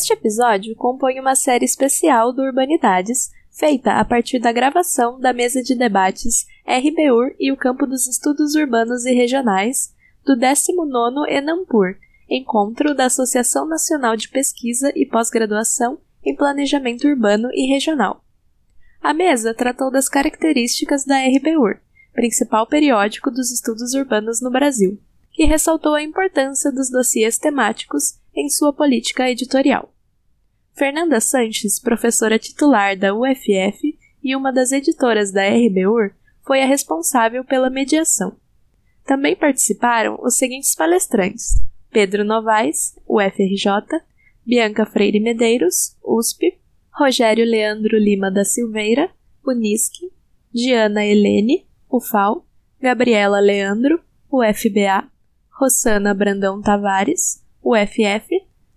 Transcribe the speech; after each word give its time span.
Este 0.00 0.14
episódio 0.14 0.74
compõe 0.76 1.20
uma 1.20 1.34
série 1.34 1.66
especial 1.66 2.32
do 2.32 2.40
Urbanidades, 2.40 3.30
feita 3.50 4.00
a 4.00 4.04
partir 4.04 4.38
da 4.38 4.50
gravação 4.50 5.20
da 5.20 5.30
mesa 5.30 5.62
de 5.62 5.74
debates 5.74 6.46
RBUR 6.66 7.34
e 7.38 7.52
o 7.52 7.56
Campo 7.56 7.86
dos 7.86 8.06
Estudos 8.06 8.54
Urbanos 8.54 9.04
e 9.04 9.12
Regionais 9.12 9.94
do 10.24 10.34
19º 10.38 11.28
Enampur, 11.28 11.96
encontro 12.30 12.94
da 12.94 13.04
Associação 13.04 13.68
Nacional 13.68 14.16
de 14.16 14.30
Pesquisa 14.30 14.90
e 14.96 15.04
Pós-Graduação 15.04 15.98
em 16.24 16.34
Planejamento 16.34 17.06
Urbano 17.06 17.50
e 17.52 17.70
Regional. 17.70 18.24
A 19.02 19.12
mesa 19.12 19.52
tratou 19.52 19.90
das 19.90 20.08
características 20.08 21.04
da 21.04 21.18
RBUR, 21.18 21.78
principal 22.14 22.66
periódico 22.66 23.30
dos 23.30 23.52
estudos 23.52 23.92
urbanos 23.92 24.40
no 24.40 24.50
Brasil, 24.50 24.98
que 25.30 25.44
ressaltou 25.44 25.94
a 25.94 26.02
importância 26.02 26.72
dos 26.72 26.88
dossiês 26.88 27.36
temáticos 27.36 28.18
em 28.34 28.48
sua 28.48 28.72
política 28.72 29.30
editorial. 29.30 29.92
Fernanda 30.74 31.20
Sanches, 31.20 31.78
professora 31.80 32.38
titular 32.38 32.96
da 32.96 33.14
UFF 33.14 33.98
e 34.22 34.34
uma 34.36 34.52
das 34.52 34.72
editoras 34.72 35.32
da 35.32 35.42
RBUR, 35.48 36.12
foi 36.46 36.62
a 36.62 36.66
responsável 36.66 37.44
pela 37.44 37.70
mediação. 37.70 38.36
Também 39.04 39.36
participaram 39.36 40.18
os 40.22 40.36
seguintes 40.36 40.74
palestrantes: 40.74 41.62
Pedro 41.90 42.24
Novaes, 42.24 42.96
UFRJ, 43.08 44.00
Bianca 44.46 44.86
Freire 44.86 45.20
Medeiros, 45.20 45.96
USP, 46.02 46.58
Rogério 46.92 47.44
Leandro 47.44 47.98
Lima 47.98 48.30
da 48.30 48.44
Silveira, 48.44 49.10
Unisc, 49.46 49.94
Giana 50.54 51.04
Helene, 51.04 51.66
UFAL, 51.90 52.46
Gabriela 52.80 53.40
Leandro, 53.40 54.00
UFBA, 54.30 55.08
Rossana 55.52 56.14
Brandão 56.14 56.60
Tavares, 56.60 57.44
UFF, 57.62 58.28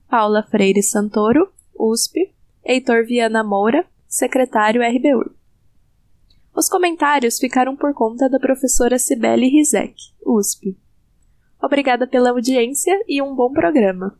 Paula 0.10 0.44
Freire 0.44 0.84
Santoro, 0.84 1.52
USP, 1.74 2.34
Heitor 2.64 3.06
Viana 3.06 3.44
Moura, 3.44 3.86
secretário 4.08 4.82
RBUR. 4.82 5.34
Os 6.56 6.70
comentários 6.70 7.40
ficaram 7.40 7.76
por 7.76 7.94
conta 7.94 8.30
da 8.30 8.40
professora 8.40 9.00
Cibele 9.00 9.50
Rizek, 9.50 9.96
USP. 10.26 10.78
Obrigada 11.62 12.06
pela 12.06 12.30
audiência 12.30 12.94
e 13.08 13.22
um 13.22 13.34
bom 13.34 13.52
programa. 13.52 14.20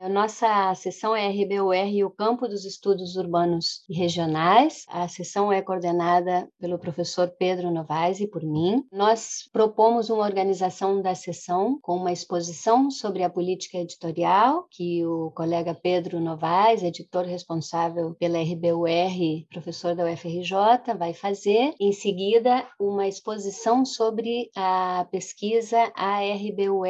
A 0.00 0.08
nossa 0.08 0.72
sessão 0.76 1.14
é 1.14 1.26
RBUR 1.26 2.06
o 2.06 2.10
Campo 2.10 2.46
dos 2.46 2.64
Estudos 2.64 3.16
Urbanos 3.16 3.82
e 3.88 3.98
Regionais. 3.98 4.84
A 4.88 5.08
sessão 5.08 5.52
é 5.52 5.60
coordenada 5.60 6.48
pelo 6.60 6.78
professor 6.78 7.28
Pedro 7.36 7.68
Novaes 7.68 8.20
e 8.20 8.28
por 8.28 8.44
mim. 8.44 8.84
Nós 8.92 9.48
propomos 9.52 10.08
uma 10.08 10.22
organização 10.24 11.02
da 11.02 11.16
sessão 11.16 11.80
com 11.82 11.96
uma 11.96 12.12
exposição 12.12 12.92
sobre 12.92 13.24
a 13.24 13.30
política 13.30 13.78
editorial, 13.78 14.68
que 14.70 15.04
o 15.04 15.32
colega 15.32 15.74
Pedro 15.74 16.20
Novaes, 16.20 16.84
editor 16.84 17.24
responsável 17.24 18.14
pela 18.14 18.38
RBUR, 18.38 19.48
professor 19.50 19.96
da 19.96 20.04
UFRJ, 20.04 20.94
vai 20.96 21.12
fazer. 21.12 21.74
Em 21.80 21.90
seguida, 21.90 22.64
uma 22.78 23.08
exposição 23.08 23.84
sobre 23.84 24.48
a 24.54 25.08
pesquisa 25.10 25.90
ARBUR, 25.96 26.86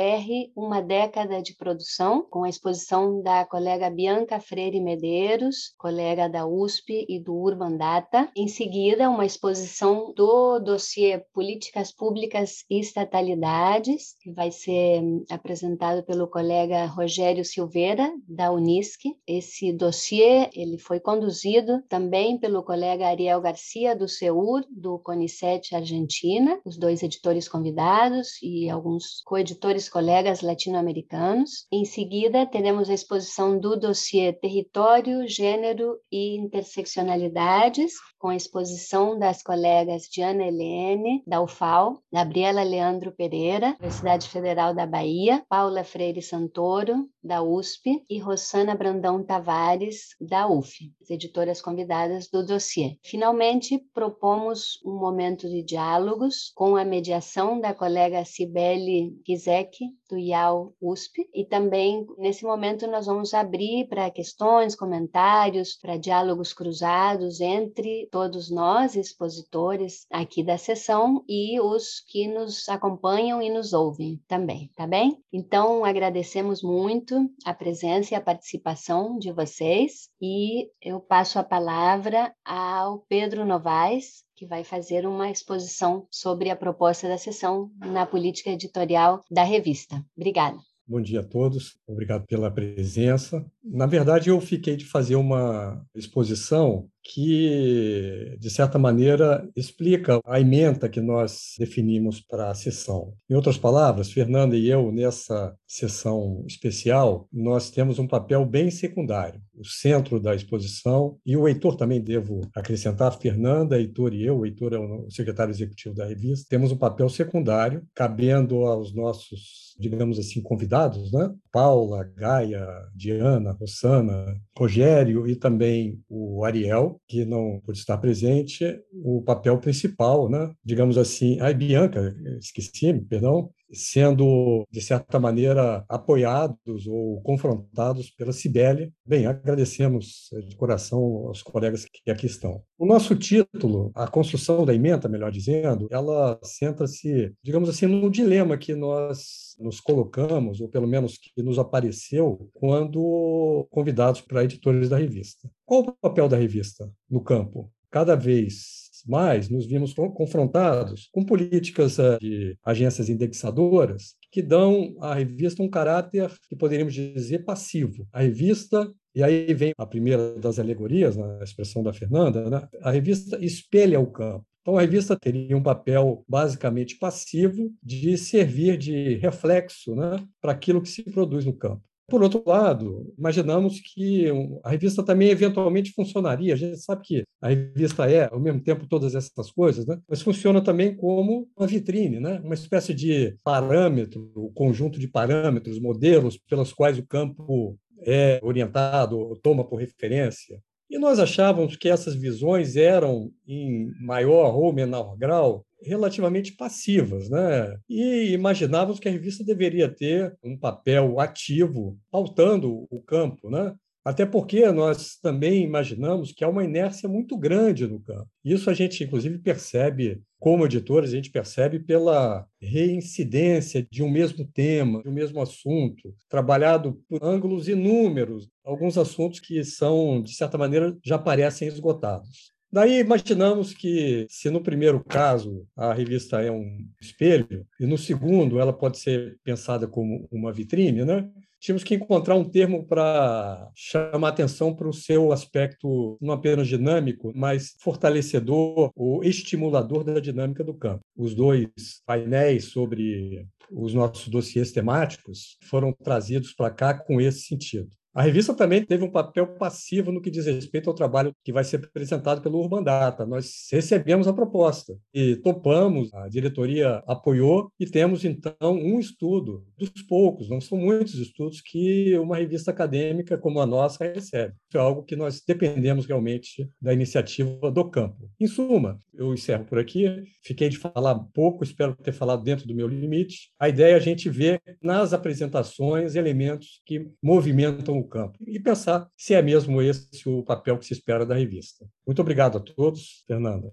uma 0.54 0.82
década 0.82 1.40
de 1.40 1.54
produção, 1.56 2.26
com 2.28 2.44
a 2.44 2.50
exposição 2.50 2.97
da 3.22 3.44
colega 3.44 3.88
Bianca 3.90 4.40
Freire 4.40 4.80
Medeiros, 4.80 5.74
colega 5.78 6.28
da 6.28 6.46
USP 6.46 7.06
e 7.08 7.20
do 7.20 7.34
Urban 7.34 7.76
Data. 7.76 8.28
Em 8.36 8.48
seguida, 8.48 9.08
uma 9.08 9.24
exposição 9.24 10.12
do 10.14 10.58
dossiê 10.58 11.18
Políticas 11.32 11.92
Públicas 11.92 12.64
e 12.68 12.80
Estatalidades, 12.80 14.16
que 14.20 14.32
vai 14.32 14.50
ser 14.50 15.02
apresentado 15.30 16.02
pelo 16.04 16.26
colega 16.26 16.86
Rogério 16.86 17.44
Silveira, 17.44 18.12
da 18.28 18.50
Unisc. 18.50 19.02
Esse 19.26 19.72
dossiê 19.72 20.50
ele 20.54 20.78
foi 20.78 21.00
conduzido 21.00 21.82
também 21.88 22.38
pelo 22.38 22.62
colega 22.62 23.06
Ariel 23.06 23.40
Garcia, 23.40 23.94
do 23.94 24.08
CEUR, 24.08 24.64
do 24.70 24.98
CONICET 24.98 25.74
Argentina, 25.74 26.60
os 26.64 26.76
dois 26.76 27.02
editores 27.02 27.48
convidados 27.48 28.40
e 28.42 28.68
alguns 28.68 29.22
coeditores 29.24 29.88
colegas 29.88 30.42
latino-americanos. 30.42 31.66
Em 31.70 31.84
seguida, 31.84 32.46
teremos 32.46 32.87
a 32.90 32.94
exposição 32.94 33.58
do 33.58 33.76
dossiê 33.78 34.32
Território, 34.32 35.26
Gênero 35.28 35.98
e 36.10 36.36
Interseccionalidades, 36.36 37.94
com 38.18 38.28
a 38.28 38.36
exposição 38.36 39.18
das 39.18 39.42
colegas 39.42 40.08
Diana 40.10 40.44
Helene, 40.44 41.22
da 41.26 41.40
UFAL, 41.40 42.02
Gabriela 42.12 42.62
Leandro 42.62 43.12
Pereira, 43.12 43.76
Universidade 43.78 44.28
Federal 44.28 44.74
da 44.74 44.86
Bahia, 44.86 45.44
Paula 45.48 45.84
Freire 45.84 46.20
Santoro, 46.20 47.08
da 47.22 47.42
USP, 47.42 48.04
e 48.08 48.18
Rossana 48.18 48.74
Brandão 48.74 49.22
Tavares, 49.22 50.16
da 50.20 50.48
UF, 50.48 50.92
as 51.00 51.10
editoras 51.10 51.60
convidadas 51.60 52.28
do 52.28 52.44
dossiê. 52.44 52.96
Finalmente, 53.04 53.78
propomos 53.94 54.80
um 54.84 54.98
momento 54.98 55.48
de 55.48 55.62
diálogos 55.62 56.52
com 56.54 56.76
a 56.76 56.84
mediação 56.84 57.60
da 57.60 57.72
colega 57.72 58.24
Cibele 58.24 59.16
Gizek, 59.26 59.78
do 60.10 60.18
IAL 60.18 60.74
USP, 60.80 61.28
e 61.34 61.44
também, 61.44 62.06
nesse 62.16 62.44
momento, 62.44 62.77
nós 62.86 63.06
vamos 63.06 63.34
abrir 63.34 63.88
para 63.88 64.10
questões, 64.10 64.74
comentários, 64.74 65.76
para 65.76 65.96
diálogos 65.96 66.52
cruzados 66.52 67.40
entre 67.40 68.08
todos 68.10 68.50
nós, 68.50 68.94
expositores 68.94 70.06
aqui 70.10 70.42
da 70.42 70.56
sessão, 70.56 71.24
e 71.28 71.60
os 71.60 72.00
que 72.08 72.26
nos 72.28 72.68
acompanham 72.68 73.42
e 73.42 73.50
nos 73.50 73.72
ouvem 73.72 74.20
também, 74.26 74.70
tá 74.76 74.86
bem? 74.86 75.18
Então, 75.32 75.84
agradecemos 75.84 76.62
muito 76.62 77.28
a 77.44 77.52
presença 77.52 78.14
e 78.14 78.16
a 78.16 78.20
participação 78.20 79.18
de 79.18 79.32
vocês 79.32 80.08
e 80.20 80.70
eu 80.80 81.00
passo 81.00 81.38
a 81.38 81.44
palavra 81.44 82.34
ao 82.44 83.00
Pedro 83.08 83.44
Novaes, 83.44 84.24
que 84.34 84.46
vai 84.46 84.62
fazer 84.62 85.06
uma 85.06 85.30
exposição 85.30 86.06
sobre 86.10 86.50
a 86.50 86.56
proposta 86.56 87.08
da 87.08 87.18
sessão 87.18 87.70
na 87.78 88.06
política 88.06 88.50
editorial 88.50 89.22
da 89.30 89.42
revista. 89.42 90.04
Obrigada. 90.16 90.58
Bom 90.90 91.02
dia 91.02 91.20
a 91.20 91.22
todos, 91.22 91.78
obrigado 91.86 92.24
pela 92.26 92.50
presença. 92.50 93.44
Na 93.70 93.86
verdade, 93.86 94.30
eu 94.30 94.40
fiquei 94.40 94.76
de 94.76 94.84
fazer 94.84 95.16
uma 95.16 95.84
exposição 95.94 96.88
que, 97.02 98.36
de 98.38 98.50
certa 98.50 98.78
maneira, 98.78 99.48
explica 99.56 100.20
a 100.26 100.40
ementa 100.40 100.88
que 100.88 101.00
nós 101.00 101.54
definimos 101.58 102.20
para 102.20 102.50
a 102.50 102.54
sessão. 102.54 103.14
Em 103.30 103.34
outras 103.34 103.56
palavras, 103.56 104.12
Fernanda 104.12 104.56
e 104.56 104.68
eu, 104.68 104.92
nessa 104.92 105.54
sessão 105.66 106.44
especial, 106.46 107.26
nós 107.32 107.70
temos 107.70 107.98
um 107.98 108.06
papel 108.06 108.44
bem 108.44 108.70
secundário, 108.70 109.40
o 109.56 109.64
centro 109.64 110.20
da 110.20 110.34
exposição, 110.34 111.18
e 111.24 111.36
o 111.36 111.48
Heitor 111.48 111.76
também 111.76 112.00
devo 112.00 112.42
acrescentar, 112.54 113.18
Fernanda, 113.18 113.80
Heitor 113.80 114.12
e 114.12 114.24
eu, 114.24 114.40
o 114.40 114.46
Heitor 114.46 114.74
é 114.74 114.78
o 114.78 115.10
secretário 115.10 115.52
executivo 115.52 115.94
da 115.94 116.06
revista, 116.06 116.46
temos 116.48 116.72
um 116.72 116.76
papel 116.76 117.08
secundário, 117.08 117.86
cabendo 117.94 118.66
aos 118.66 118.94
nossos, 118.94 119.74
digamos 119.78 120.18
assim, 120.18 120.42
convidados, 120.42 121.10
né? 121.10 121.32
Paula, 121.50 122.04
Gaia, 122.16 122.66
Diana, 122.94 123.56
Rossana, 123.60 124.40
Rogério 124.58 125.28
e 125.28 125.36
também 125.36 126.00
o 126.08 126.44
Ariel, 126.44 127.00
que 127.06 127.24
não 127.24 127.60
pôde 127.64 127.78
estar 127.78 127.96
presente, 127.98 128.64
o 128.92 129.22
papel 129.22 129.58
principal, 129.58 130.28
né? 130.28 130.52
digamos 130.64 130.98
assim, 130.98 131.38
a 131.40 131.52
Bianca, 131.52 132.14
esqueci, 132.40 132.92
perdão, 133.08 133.50
sendo, 133.72 134.66
de 134.70 134.80
certa 134.80 135.18
maneira, 135.18 135.84
apoiados 135.88 136.86
ou 136.86 137.20
confrontados 137.22 138.10
pela 138.10 138.32
Cibele. 138.32 138.92
Bem, 139.04 139.26
agradecemos 139.26 140.28
de 140.48 140.56
coração 140.56 141.00
aos 141.26 141.42
colegas 141.42 141.84
que 141.84 142.10
aqui 142.10 142.26
estão. 142.26 142.62
O 142.78 142.86
nosso 142.86 143.14
título, 143.14 143.90
a 143.94 144.06
construção 144.06 144.64
da 144.64 144.74
emenda, 144.74 145.08
melhor 145.08 145.30
dizendo, 145.30 145.88
ela 145.90 146.38
centra-se, 146.42 147.32
digamos 147.42 147.68
assim, 147.68 147.86
num 147.86 148.10
dilema 148.10 148.56
que 148.56 148.74
nós 148.74 149.56
nos 149.58 149.80
colocamos, 149.80 150.60
ou 150.60 150.68
pelo 150.68 150.86
menos 150.86 151.18
que 151.18 151.42
nos 151.42 151.58
apareceu, 151.58 152.48
quando 152.54 153.66
convidados 153.70 154.20
para 154.20 154.44
editores 154.48 154.88
da 154.88 154.96
revista. 154.96 155.50
Qual 155.64 155.80
o 155.80 155.92
papel 155.92 156.28
da 156.28 156.36
revista 156.36 156.90
no 157.08 157.22
campo? 157.22 157.70
Cada 157.90 158.14
vez 158.14 158.88
mais 159.06 159.48
nos 159.48 159.66
vimos 159.66 159.94
confrontados 159.94 161.08
com 161.12 161.24
políticas 161.24 161.98
eh, 161.98 162.18
de 162.18 162.58
agências 162.64 163.08
indexadoras 163.08 164.14
que 164.30 164.42
dão 164.42 164.96
à 165.00 165.14
revista 165.14 165.62
um 165.62 165.70
caráter 165.70 166.30
que 166.48 166.56
poderíamos 166.56 166.92
dizer 166.92 167.44
passivo. 167.44 168.06
A 168.12 168.20
revista 168.20 168.92
e 169.14 169.22
aí 169.22 169.52
vem 169.52 169.72
a 169.76 169.86
primeira 169.86 170.38
das 170.38 170.58
alegorias, 170.58 171.16
na 171.16 171.42
expressão 171.42 171.82
da 171.82 171.92
Fernanda, 171.92 172.48
né? 172.48 172.68
a 172.82 172.90
revista 172.90 173.42
espelha 173.44 173.98
o 173.98 174.06
campo. 174.06 174.46
Então, 174.60 174.76
a 174.76 174.80
revista 174.80 175.18
teria 175.18 175.56
um 175.56 175.62
papel 175.62 176.24
basicamente 176.28 176.96
passivo 176.98 177.72
de 177.82 178.18
servir 178.18 178.76
de 178.76 179.14
reflexo 179.14 179.96
né, 179.96 180.24
para 180.40 180.52
aquilo 180.52 180.82
que 180.82 180.88
se 180.88 181.02
produz 181.02 181.44
no 181.46 181.52
campo. 181.52 181.82
Por 182.08 182.22
outro 182.22 182.42
lado, 182.46 183.12
imaginamos 183.18 183.80
que 183.80 184.26
a 184.64 184.70
revista 184.70 185.02
também 185.02 185.28
eventualmente 185.28 185.92
funcionaria. 185.92 186.54
A 186.54 186.56
gente 186.56 186.78
sabe 186.78 187.02
que 187.04 187.24
a 187.40 187.48
revista 187.48 188.10
é, 188.10 188.30
ao 188.32 188.40
mesmo 188.40 188.62
tempo, 188.62 188.88
todas 188.88 189.14
essas 189.14 189.50
coisas, 189.50 189.86
né? 189.86 190.00
mas 190.08 190.22
funciona 190.22 190.62
também 190.62 190.96
como 190.96 191.46
uma 191.54 191.66
vitrine, 191.66 192.18
né? 192.18 192.40
uma 192.42 192.54
espécie 192.54 192.94
de 192.94 193.36
parâmetro, 193.44 194.32
conjunto 194.54 194.98
de 194.98 195.06
parâmetros, 195.06 195.78
modelos 195.78 196.38
pelos 196.38 196.72
quais 196.72 196.98
o 196.98 197.06
campo 197.06 197.78
é 198.00 198.40
orientado, 198.42 199.38
toma 199.42 199.62
por 199.62 199.78
referência. 199.78 200.58
E 200.90 200.98
nós 200.98 201.18
achávamos 201.18 201.76
que 201.76 201.90
essas 201.90 202.14
visões 202.14 202.74
eram, 202.74 203.30
em 203.46 203.92
maior 204.00 204.56
ou 204.56 204.72
menor 204.72 205.14
grau, 205.18 205.66
relativamente 205.82 206.52
passivas, 206.52 207.28
né? 207.30 207.76
E 207.88 208.32
imaginávamos 208.32 209.00
que 209.00 209.08
a 209.08 209.12
revista 209.12 209.44
deveria 209.44 209.88
ter 209.88 210.36
um 210.42 210.56
papel 210.56 211.20
ativo, 211.20 211.98
pautando 212.10 212.86
o 212.90 213.02
campo, 213.02 213.50
né? 213.50 213.74
Até 214.08 214.24
porque 214.24 214.64
nós 214.72 215.18
também 215.20 215.62
imaginamos 215.62 216.32
que 216.32 216.42
há 216.42 216.48
uma 216.48 216.64
inércia 216.64 217.06
muito 217.06 217.36
grande 217.36 217.86
no 217.86 218.00
campo. 218.00 218.26
Isso 218.42 218.70
a 218.70 218.72
gente, 218.72 219.04
inclusive, 219.04 219.38
percebe, 219.38 220.22
como 220.38 220.64
editores, 220.64 221.12
a 221.12 221.16
gente 221.16 221.30
percebe 221.30 221.78
pela 221.78 222.46
reincidência 222.58 223.86
de 223.90 224.02
um 224.02 224.08
mesmo 224.08 224.46
tema, 224.46 225.02
de 225.02 225.10
um 225.10 225.12
mesmo 225.12 225.42
assunto, 225.42 226.14
trabalhado 226.26 227.02
por 227.06 227.22
ângulos 227.22 227.68
inúmeros, 227.68 228.48
alguns 228.64 228.96
assuntos 228.96 229.40
que 229.40 229.62
são, 229.62 230.22
de 230.22 230.34
certa 230.34 230.56
maneira, 230.56 230.96
já 231.04 231.18
parecem 231.18 231.68
esgotados. 231.68 232.56
Daí 232.70 232.98
imaginamos 232.98 233.72
que, 233.72 234.26
se 234.28 234.50
no 234.50 234.62
primeiro 234.62 235.02
caso 235.02 235.66
a 235.76 235.92
revista 235.92 236.42
é 236.42 236.50
um 236.50 236.86
espelho, 237.00 237.66
e 237.80 237.86
no 237.86 237.96
segundo 237.96 238.60
ela 238.60 238.72
pode 238.72 238.98
ser 238.98 239.38
pensada 239.42 239.88
como 239.88 240.28
uma 240.30 240.52
vitrine, 240.52 241.04
né? 241.04 241.30
tínhamos 241.60 241.84
que 241.84 241.94
encontrar 241.94 242.34
um 242.34 242.44
termo 242.44 242.86
para 242.86 243.70
chamar 243.74 244.28
atenção 244.28 244.74
para 244.74 244.88
o 244.88 244.92
seu 244.92 245.32
aspecto 245.32 246.16
não 246.20 246.34
apenas 246.34 246.68
dinâmico, 246.68 247.32
mas 247.34 247.74
fortalecedor 247.80 248.90
ou 248.94 249.24
estimulador 249.24 250.04
da 250.04 250.20
dinâmica 250.20 250.62
do 250.62 250.74
campo. 250.74 251.00
Os 251.16 251.34
dois 251.34 251.68
painéis 252.06 252.66
sobre 252.66 253.46
os 253.70 253.92
nossos 253.92 254.28
dossiês 254.28 254.72
temáticos 254.72 255.58
foram 255.64 255.92
trazidos 255.92 256.52
para 256.52 256.70
cá 256.70 256.94
com 256.94 257.20
esse 257.20 257.42
sentido. 257.42 257.90
A 258.14 258.22
revista 258.22 258.54
também 258.54 258.84
teve 258.84 259.04
um 259.04 259.10
papel 259.10 259.46
passivo 259.58 260.10
no 260.10 260.20
que 260.20 260.30
diz 260.30 260.46
respeito 260.46 260.88
ao 260.88 260.96
trabalho 260.96 261.32
que 261.44 261.52
vai 261.52 261.62
ser 261.62 261.84
apresentado 261.84 262.42
pelo 262.42 262.58
Urban 262.58 262.82
Data. 262.82 263.26
Nós 263.26 263.68
recebemos 263.70 264.26
a 264.26 264.32
proposta 264.32 264.96
e 265.14 265.36
topamos, 265.36 266.12
a 266.14 266.28
diretoria 266.28 267.02
apoiou 267.06 267.70
e 267.78 267.86
temos 267.86 268.24
então 268.24 268.54
um 268.62 268.98
estudo 268.98 269.64
dos 269.76 269.90
poucos, 270.08 270.48
não 270.48 270.60
são 270.60 270.78
muitos 270.78 271.14
estudos 271.14 271.60
que 271.60 272.18
uma 272.18 272.36
revista 272.36 272.70
acadêmica 272.70 273.38
como 273.38 273.60
a 273.60 273.66
nossa 273.66 274.04
recebe. 274.04 274.54
É 274.74 274.78
algo 274.78 275.02
que 275.02 275.16
nós 275.16 275.42
dependemos 275.46 276.06
realmente 276.06 276.68
da 276.80 276.92
iniciativa 276.92 277.70
do 277.70 277.90
campo. 277.90 278.28
Em 278.40 278.46
suma, 278.46 278.98
eu 279.14 279.34
encerro 279.34 279.64
por 279.64 279.78
aqui. 279.78 280.22
Fiquei 280.42 280.68
de 280.68 280.78
falar 280.78 281.14
pouco, 281.34 281.64
espero 281.64 281.94
ter 281.96 282.12
falado 282.12 282.42
dentro 282.42 282.66
do 282.66 282.74
meu 282.74 282.86
limite. 282.86 283.50
A 283.58 283.68
ideia 283.68 283.94
é 283.94 283.96
a 283.96 284.00
gente 284.00 284.30
ver 284.30 284.60
nas 284.82 285.12
apresentações 285.12 286.14
elementos 286.14 286.80
que 286.86 287.10
movimentam 287.22 287.97
o 287.98 288.08
campo 288.08 288.38
e 288.46 288.58
pensar 288.58 289.08
se 289.16 289.34
é 289.34 289.42
mesmo 289.42 289.80
esse 289.82 290.28
o 290.28 290.42
papel 290.42 290.78
que 290.78 290.86
se 290.86 290.92
espera 290.92 291.26
da 291.26 291.34
revista. 291.34 291.86
Muito 292.06 292.20
obrigado 292.20 292.58
a 292.58 292.60
todos. 292.60 293.24
Fernanda. 293.26 293.72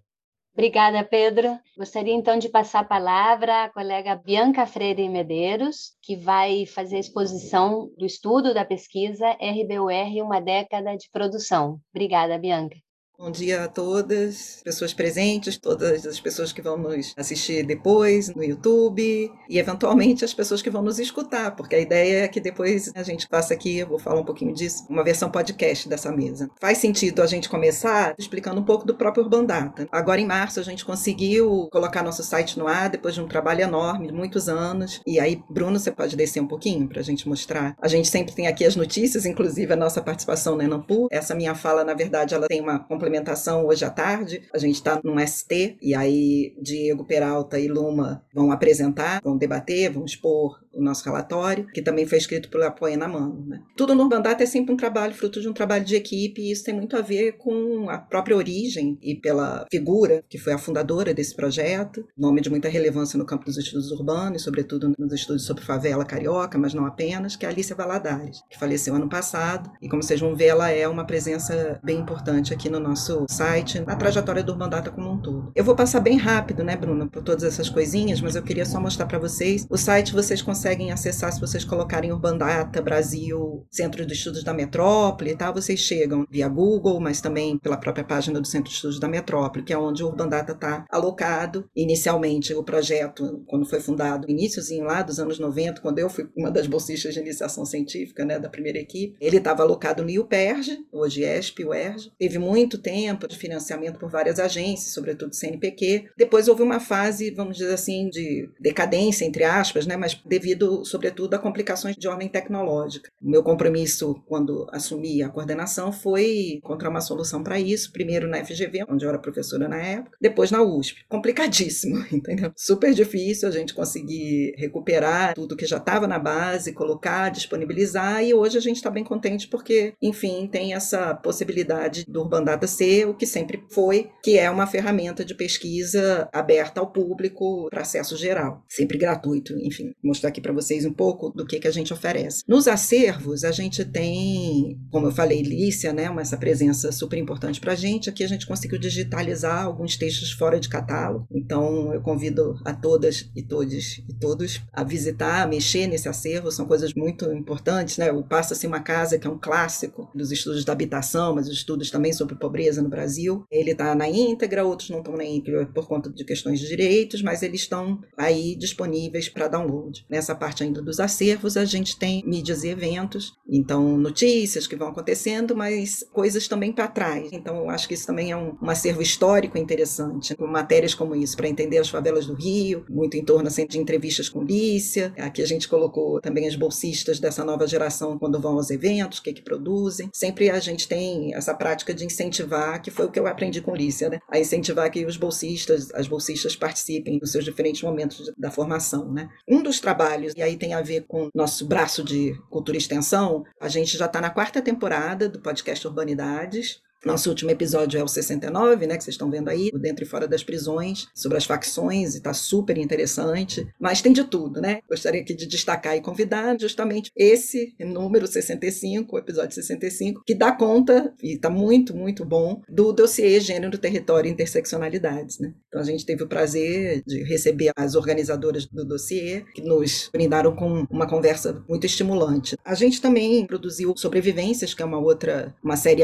Obrigada, 0.54 1.04
Pedro. 1.04 1.60
Gostaria 1.78 2.14
então 2.14 2.40
de 2.40 2.48
passar 2.48 2.80
a 2.80 2.86
palavra 2.86 3.66
à 3.66 3.70
colega 3.70 4.16
Bianca 4.16 4.66
Freire 4.66 5.10
Medeiros, 5.10 5.98
que 6.02 6.16
vai 6.16 6.66
fazer 6.66 6.96
a 6.96 7.00
exposição 7.00 7.92
do 7.98 8.06
estudo 8.06 8.54
da 8.54 8.64
pesquisa 8.64 9.32
RBUR 9.32 10.24
Uma 10.24 10.40
Década 10.40 10.96
de 10.96 11.10
Produção. 11.12 11.82
Obrigada, 11.94 12.38
Bianca. 12.38 12.78
Bom 13.18 13.32
dia 13.32 13.64
a 13.64 13.68
todas, 13.70 14.62
pessoas 14.62 14.94
presentes, 14.94 15.58
todas 15.58 16.06
as 16.06 16.20
pessoas 16.20 16.52
que 16.52 16.62
vão 16.62 16.78
nos 16.78 17.14
assistir 17.16 17.66
depois 17.66 18.28
no 18.36 18.44
YouTube 18.44 19.32
e 19.50 19.58
eventualmente 19.58 20.26
as 20.26 20.34
pessoas 20.34 20.62
que 20.62 20.70
vão 20.70 20.82
nos 20.82 21.00
escutar, 21.00 21.56
porque 21.56 21.76
a 21.76 21.80
ideia 21.80 22.26
é 22.26 22.28
que 22.28 22.42
depois 22.42 22.92
a 22.94 23.04
gente 23.04 23.26
faça 23.28 23.54
aqui, 23.54 23.78
eu 23.78 23.88
vou 23.88 23.98
falar 23.98 24.20
um 24.20 24.26
pouquinho 24.26 24.54
disso, 24.54 24.86
uma 24.90 25.02
versão 25.02 25.32
podcast 25.32 25.88
dessa 25.88 26.12
mesa. 26.12 26.50
Faz 26.60 26.80
sentido 26.80 27.22
a 27.22 27.26
gente 27.26 27.48
começar 27.48 28.14
explicando 28.18 28.60
um 28.60 28.66
pouco 28.66 28.86
do 28.86 28.94
próprio 28.94 29.24
Urban 29.24 29.46
Data. 29.46 29.88
Agora 29.94 30.20
em 30.20 30.26
março 30.26 30.60
a 30.60 30.64
gente 30.64 30.84
conseguiu 30.84 31.70
colocar 31.72 32.04
nosso 32.04 32.22
site 32.22 32.60
no 32.60 32.68
ar 32.68 32.90
depois 32.90 33.16
de 33.16 33.22
um 33.22 33.28
trabalho 33.30 33.62
enorme, 33.62 34.12
muitos 34.12 34.50
anos. 34.50 35.00
E 35.08 35.22
aí, 35.22 35.42
Bruno, 35.50 35.80
você 35.80 35.90
pode 35.90 36.18
descer 36.18 36.42
um 36.42 36.48
pouquinho 36.48 36.86
para 36.90 37.00
a 37.00 37.04
gente 37.04 37.30
mostrar. 37.30 37.78
A 37.82 37.88
gente 37.88 38.10
sempre 38.10 38.36
tem 38.36 38.48
aqui 38.48 38.66
as 38.66 38.76
notícias, 38.76 39.26
inclusive 39.26 39.72
a 39.72 39.78
nossa 39.78 40.02
participação 40.02 40.58
na 40.58 40.66
Enampu. 40.66 41.08
Essa 41.10 41.34
minha 41.34 41.56
fala, 41.56 41.86
na 41.86 41.94
verdade, 41.94 42.36
ela 42.36 42.48
tem 42.48 42.60
uma 42.60 42.80
complementação 43.06 43.68
hoje 43.68 43.86
à 43.86 43.90
tarde. 43.90 44.42
A 44.52 44.58
gente 44.58 44.76
está 44.76 45.00
num 45.04 45.20
ST 45.26 45.78
e 45.80 45.94
aí 45.94 46.56
Diego 46.60 47.06
Peralta 47.06 47.60
e 47.60 47.68
Luma 47.68 48.24
vão 48.34 48.52
apresentar, 48.52 49.22
vão 49.24 49.38
debater, 49.38 49.92
vão 49.92 50.06
expor 50.06 50.60
o 50.76 50.84
nosso 50.84 51.04
relatório, 51.06 51.68
que 51.74 51.82
também 51.82 52.06
foi 52.06 52.18
escrito 52.18 52.50
pelo 52.50 52.66
Apoia 52.66 52.98
na 52.98 53.08
Mão. 53.08 53.44
Né? 53.48 53.62
Tudo 53.76 53.96
no 53.96 54.10
Bandata 54.10 54.44
é 54.44 54.46
sempre 54.46 54.74
um 54.74 54.78
trabalho, 54.78 55.14
fruto 55.14 55.42
de 55.42 55.48
um 55.48 55.54
trabalho 55.54 55.86
de 55.86 55.96
equipe, 55.96 56.42
e 56.42 56.52
isso 56.52 56.64
tem 56.64 56.74
muito 56.74 56.96
a 56.98 57.02
ver 57.02 57.34
com 57.38 57.90
a 57.90 57.98
própria 57.98 58.36
origem 58.36 58.98
e 59.02 59.16
pela 59.16 59.66
figura 59.72 60.24
que 60.30 60.38
foi 60.38 60.54
a 60.54 60.58
fundadora 60.58 61.14
desse 61.14 61.36
projeto, 61.36 62.06
nome 62.18 62.42
de 62.42 62.50
muita 62.50 62.68
relevância 62.68 63.18
no 63.18 63.26
campo 63.26 63.46
dos 63.46 63.58
estudos 63.58 63.92
urbanos, 63.92 64.44
sobretudo 64.44 64.94
nos 64.98 65.14
estudos 65.14 65.46
sobre 65.46 65.64
favela 65.64 66.06
carioca, 66.06 66.58
mas 66.58 66.74
não 66.74 66.86
apenas, 66.86 67.36
que 67.36 67.46
é 67.46 67.50
a 67.50 67.52
Alicia 67.52 67.76
Valadares, 67.76 68.42
que 68.50 68.60
faleceu 68.60 68.96
ano 68.96 69.10
passado, 69.10 69.72
e 69.82 69.88
como 69.88 70.04
vocês 70.04 70.20
vão 70.20 70.36
ver, 70.36 70.48
ela 70.48 70.70
é 70.70 70.88
uma 70.88 71.06
presença 71.06 71.80
bem 71.84 72.00
importante 72.00 72.54
aqui 72.54 72.70
no 72.70 72.80
nosso 72.80 73.26
site, 73.30 73.80
na 73.82 73.96
trajetória 73.96 74.44
do 74.44 74.52
Urbandata 74.52 74.92
como 74.92 75.12
um 75.12 75.22
todo. 75.22 75.52
Eu 75.56 75.64
vou 75.64 75.76
passar 75.76 76.00
bem 76.00 76.18
rápido, 76.18 76.64
né, 76.64 76.76
Bruna, 76.76 77.08
por 77.08 77.24
todas 77.24 77.44
essas 77.44 77.70
coisinhas, 77.70 78.20
mas 78.22 78.36
eu 78.36 78.44
queria 78.44 78.66
só 78.66 78.80
mostrar 78.80 79.06
para 79.06 79.20
vocês. 79.20 79.66
O 79.70 79.78
site 79.78 80.14
vocês 80.14 80.42
conseguem 80.42 80.65
acessar 80.66 81.32
se 81.32 81.40
vocês 81.40 81.64
colocarem 81.64 82.12
Urbandata 82.12 82.82
Brasil, 82.82 83.66
Centro 83.70 84.04
de 84.04 84.14
Estudos 84.14 84.44
da 84.44 84.54
Metrópole 84.54 85.32
e 85.32 85.36
tal, 85.36 85.54
vocês 85.54 85.80
chegam 85.80 86.26
via 86.30 86.48
Google, 86.48 87.00
mas 87.00 87.22
também 87.22 87.58
pela 87.60 87.78
própria 87.78 88.04
página 88.04 88.42
do 88.42 88.48
Centro 88.48 88.70
de 88.70 88.76
Estudos 88.76 89.00
da 89.00 89.08
Metrópole, 89.08 89.64
que 89.64 89.72
é 89.72 89.78
onde 89.78 90.04
o 90.04 90.08
Urbandata 90.08 90.54
está 90.54 90.84
alocado. 90.90 91.70
Inicialmente, 91.76 92.54
o 92.54 92.64
projeto, 92.64 93.44
quando 93.48 93.66
foi 93.66 93.80
fundado, 93.80 94.30
iníciozinho 94.30 94.86
lá 94.86 95.04
dos 95.04 95.20
anos 95.20 95.38
90, 95.38 95.82
quando 95.82 96.00
eu 96.00 96.10
fui 96.10 96.28
uma 96.36 96.50
das 96.50 96.66
bolsistas 96.66 97.14
de 97.14 97.20
iniciação 97.20 97.64
científica, 97.64 98.26
né, 98.26 98.40
da 98.40 98.50
primeira 98.50 98.80
equipe, 98.80 99.16
ele 99.22 99.38
estava 99.38 99.62
alocado 99.62 100.02
no 100.02 100.10
IUPERJ, 100.10 100.86
hoje 100.92 101.24
ESP, 101.24 101.64
UERJ. 101.64 102.12
Teve 102.18 102.40
muito 102.40 102.80
tempo 102.80 103.28
de 103.28 103.38
financiamento 103.38 104.00
por 104.00 104.10
várias 104.10 104.40
agências, 104.40 104.94
sobretudo 104.94 105.36
CNPq. 105.36 106.06
Depois 106.18 106.48
houve 106.48 106.64
uma 106.64 106.80
fase, 106.80 107.30
vamos 107.30 107.58
dizer 107.58 107.74
assim, 107.74 108.10
de 108.10 108.50
decadência, 108.60 109.26
entre 109.26 109.44
aspas, 109.44 109.86
né? 109.86 109.96
mas 109.96 110.16
devido, 110.26 110.55
sobretudo, 110.84 111.34
a 111.34 111.40
complicações 111.40 111.96
de 111.96 112.08
ordem 112.08 112.28
tecnológica. 112.28 113.10
O 113.22 113.30
meu 113.30 113.44
compromisso, 113.44 114.16
quando 114.28 114.68
assumi 114.72 115.22
a 115.22 115.30
coordenação, 115.30 115.92
foi 115.92 116.54
encontrar 116.58 116.90
uma 116.90 117.02
solução 117.02 117.44
para 117.44 117.60
isso, 117.60 117.92
primeiro 117.92 118.28
na 118.28 118.44
FGV, 118.44 118.86
onde 118.90 119.06
eu 119.06 119.10
era 119.10 119.20
professora 119.20 119.68
na 119.68 119.78
época, 119.78 120.18
depois 120.22 120.52
na 120.52 120.62
USP. 120.62 121.06
Complicadíssimo, 121.08 122.06
entendeu? 122.12 122.52
Super 122.56 122.94
difícil 122.94 123.48
a 123.48 123.52
gente 123.52 123.74
conseguir 123.74 124.54
recuperar 124.58 125.34
tudo 125.34 125.56
que 125.56 125.66
já 125.66 125.78
estava 125.78 126.08
na 126.08 126.20
base, 126.20 126.74
colocar, 126.74 127.30
disponibilizar, 127.30 128.24
e 128.24 128.34
hoje 128.34 128.58
a 128.58 128.62
gente 128.62 128.78
está 128.78 128.90
bem 128.90 129.04
contente 129.04 129.48
porque, 129.48 129.94
enfim, 130.02 130.48
tem 130.52 130.74
essa 130.74 131.14
possibilidade 131.16 132.06
do 132.08 132.22
Urban 132.22 132.44
Data 132.44 132.68
ser 132.68 133.08
o 133.08 133.14
que 133.14 133.26
sempre 133.26 133.64
foi, 133.70 134.10
que 134.24 134.38
é 134.38 134.50
uma 134.50 134.68
ferramenta 134.68 135.24
de 135.24 135.36
pesquisa 135.36 136.30
aberta 136.32 136.80
ao 136.80 136.92
público 136.92 137.68
para 137.70 137.82
acesso 137.82 138.16
geral, 138.18 138.64
sempre 138.70 138.98
gratuito, 138.98 139.54
enfim, 139.60 139.94
mostrar 140.04 140.30
aqui 140.30 140.42
para 140.46 140.54
vocês 140.54 140.86
um 140.86 140.94
pouco 140.94 141.32
do 141.32 141.44
que, 141.44 141.60
que 141.60 141.68
a 141.68 141.72
gente 141.72 141.92
oferece. 141.92 142.44
Nos 142.48 142.68
acervos, 142.68 143.44
a 143.44 143.52
gente 143.52 143.84
tem, 143.84 144.80
como 144.92 145.08
eu 145.08 145.12
falei, 145.12 145.42
Lícia, 145.42 145.92
né, 145.92 146.08
uma, 146.08 146.22
essa 146.22 146.38
presença 146.38 146.92
super 146.92 147.18
importante 147.18 147.60
para 147.60 147.74
a 147.74 147.76
gente. 147.76 148.12
Aqui 148.12 148.24
a 148.24 148.28
gente 148.28 148.46
conseguiu 148.46 148.78
digitalizar 148.78 149.66
alguns 149.66 149.98
textos 149.98 150.32
fora 150.32 150.60
de 150.60 150.70
catálogo, 150.70 151.28
então 151.32 151.92
eu 151.92 152.02
convido 152.02 152.60
a 152.64 152.74
todas 152.74 153.32
e 153.36 153.42
todos 153.42 153.98
e 154.08 154.14
todos 154.20 154.62
a 154.72 154.84
visitar, 154.84 155.42
a 155.42 155.48
mexer 155.48 155.88
nesse 155.88 156.08
acervo, 156.08 156.52
são 156.52 156.68
coisas 156.68 156.94
muito 156.94 157.26
importantes, 157.32 157.98
né? 157.98 158.12
O 158.12 158.24
Passa-se 158.24 158.68
uma 158.68 158.80
Casa, 158.80 159.18
que 159.18 159.26
é 159.26 159.30
um 159.30 159.40
clássico 159.40 160.12
dos 160.14 160.32
estudos 160.32 160.64
da 160.64 160.74
habitação, 160.74 161.34
mas 161.34 161.48
os 161.48 161.58
estudos 161.58 161.90
também 161.90 162.14
sobre 162.14 162.36
pobreza 162.36 162.84
no 162.84 162.90
Brasil. 162.90 163.44
Ele 163.50 163.72
está 163.72 163.96
na 163.96 164.08
íntegra, 164.08 164.64
outros 164.64 164.92
não 164.92 165.00
estão 165.00 165.18
na 165.18 165.26
íntegra 165.26 165.66
por 165.66 165.88
conta 165.88 166.12
de 166.12 166.24
questões 166.24 166.60
de 166.60 166.68
direitos, 166.68 167.24
mas 167.24 167.42
eles 167.42 167.62
estão 167.62 168.00
aí 168.16 168.56
disponíveis 168.56 169.28
para 169.28 169.48
download. 169.48 170.06
Nessa 170.26 170.34
parte 170.34 170.64
ainda 170.64 170.82
dos 170.82 171.00
acervos, 171.00 171.56
a 171.56 171.66
gente 171.66 172.00
tem 172.00 172.24
mídias 172.26 172.64
e 172.64 172.70
eventos, 172.70 173.34
então 173.48 173.96
notícias 173.96 174.66
que 174.66 174.76
vão 174.76 174.88
acontecendo, 174.88 175.56
mas 175.56 176.04
coisas 176.12 176.48
também 176.48 176.74
para 176.74 176.88
trás. 176.88 177.30
Então 177.32 177.58
eu 177.58 177.70
acho 177.70 177.88
que 177.88 177.94
isso 177.94 178.08
também 178.08 178.32
é 178.32 178.36
um, 178.36 178.58
um 178.60 178.68
acervo 178.68 179.04
histórico 179.04 179.56
interessante, 179.56 180.36
com 180.36 180.48
matérias 180.48 180.96
como 180.96 181.16
isso, 181.16 181.38
para 181.38 181.48
entender 181.48 181.78
as 181.78 181.90
favelas 181.90 182.26
do 182.26 182.34
Rio, 182.34 182.84
muito 182.90 183.16
em 183.16 183.24
torno 183.24 183.48
assim, 183.48 183.68
de 183.68 183.78
entrevistas 183.78 184.28
com 184.28 184.42
Lícia. 184.42 185.14
Aqui 185.16 185.44
a 185.44 185.46
gente 185.46 185.68
colocou 185.68 186.20
também 186.20 186.48
as 186.48 186.56
bolsistas 186.56 187.20
dessa 187.20 187.46
nova 187.46 187.68
geração 187.68 188.18
quando 188.18 188.42
vão 188.42 188.54
aos 188.54 188.72
eventos, 188.72 189.20
o 189.20 189.22
que, 189.22 189.32
que 189.32 189.44
produzem. 189.44 190.10
Sempre 190.12 190.50
a 190.50 190.60
gente 190.60 190.88
tem 190.88 191.36
essa 191.36 191.54
prática 191.54 191.94
de 191.94 192.04
incentivar 192.04 192.82
que 192.82 192.90
foi 192.90 193.06
o 193.06 193.12
que 193.12 193.20
eu 193.20 193.28
aprendi 193.28 193.62
com 193.62 193.76
Lícia, 193.76 194.10
né? 194.10 194.18
A 194.28 194.40
incentivar 194.40 194.90
que 194.90 195.06
os 195.06 195.18
bolsistas, 195.18 195.94
as 195.94 196.08
bolsistas 196.08 196.56
participem 196.56 197.20
dos 197.20 197.32
seus 197.32 197.46
diferentes 197.46 197.84
momentos 197.84 198.34
da 198.36 198.50
formação, 198.50 199.14
né? 199.14 199.30
Um 199.48 199.62
dos 199.62 199.80
trabalhos 199.80 200.15
trabalhos, 200.16 200.34
e 200.36 200.42
aí 200.42 200.58
tem 200.58 200.74
a 200.74 200.82
ver 200.82 201.06
com 201.08 201.30
nosso 201.34 201.66
braço 201.66 202.04
de 202.04 202.34
cultura 202.50 202.78
e 202.78 202.80
extensão, 202.80 203.46
a 203.60 203.68
gente 203.68 203.98
já 203.98 204.06
está 204.06 204.22
na 204.22 204.30
quarta 204.30 204.62
temporada 204.62 205.28
do 205.28 205.40
podcast 205.40 205.86
Urbanidades. 205.88 206.82
Nosso 207.06 207.30
último 207.30 207.52
episódio 207.52 208.00
é 208.00 208.04
o 208.04 208.08
69, 208.08 208.88
né, 208.88 208.98
que 208.98 209.04
vocês 209.04 209.14
estão 209.14 209.30
vendo 209.30 209.48
aí, 209.48 209.70
Dentro 209.76 210.04
e 210.04 210.08
Fora 210.08 210.28
das 210.28 210.44
Prisões, 210.44 211.08
sobre 211.14 211.38
as 211.38 211.46
facções, 211.46 212.16
e 212.16 212.18
está 212.18 212.34
super 212.34 212.80
interessante. 212.80 213.68
Mas 213.80 214.02
tem 214.02 214.12
de 214.12 214.24
tudo, 214.24 214.60
né? 214.60 214.80
Gostaria 214.90 215.22
aqui 215.22 215.36
de 215.36 215.46
destacar 215.46 215.96
e 215.96 216.02
convidar 216.02 216.60
justamente 216.60 217.12
esse 217.16 217.76
número 217.80 218.26
65, 218.26 219.16
o 219.16 219.20
episódio 219.20 219.54
65, 219.54 220.24
que 220.26 220.34
dá 220.34 220.52
conta, 220.52 221.14
e 221.22 221.36
está 221.36 221.48
muito, 221.48 221.96
muito 221.96 222.26
bom, 222.26 222.64
do 222.68 222.92
dossiê 222.92 223.40
Gênero, 223.40 223.78
Território 223.78 224.28
e 224.28 224.32
Interseccionalidades, 224.32 225.38
né? 225.38 225.54
Então 225.68 225.82
a 225.82 225.86
gente 225.86 226.06
teve 226.08 226.24
o 226.24 226.28
prazer 226.28 227.04
de 227.06 227.22
receber 227.24 227.72
as 227.78 227.94
organizadoras 227.94 228.66
do 228.66 228.84
dossiê, 228.84 229.44
que 229.54 229.62
nos 229.62 230.10
brindaram 230.12 230.56
com 230.56 230.88
uma 230.90 231.08
conversa 231.08 231.64
muito 231.70 231.86
estimulante. 231.86 232.58
A 232.66 232.74
gente 232.74 233.00
também 233.00 233.46
produziu 233.46 233.94
Sobrevivências, 233.96 234.74
que 234.74 234.82
é 234.82 234.86
uma 234.86 234.98
outra, 234.98 235.56
uma 235.64 235.78
série 235.78 236.02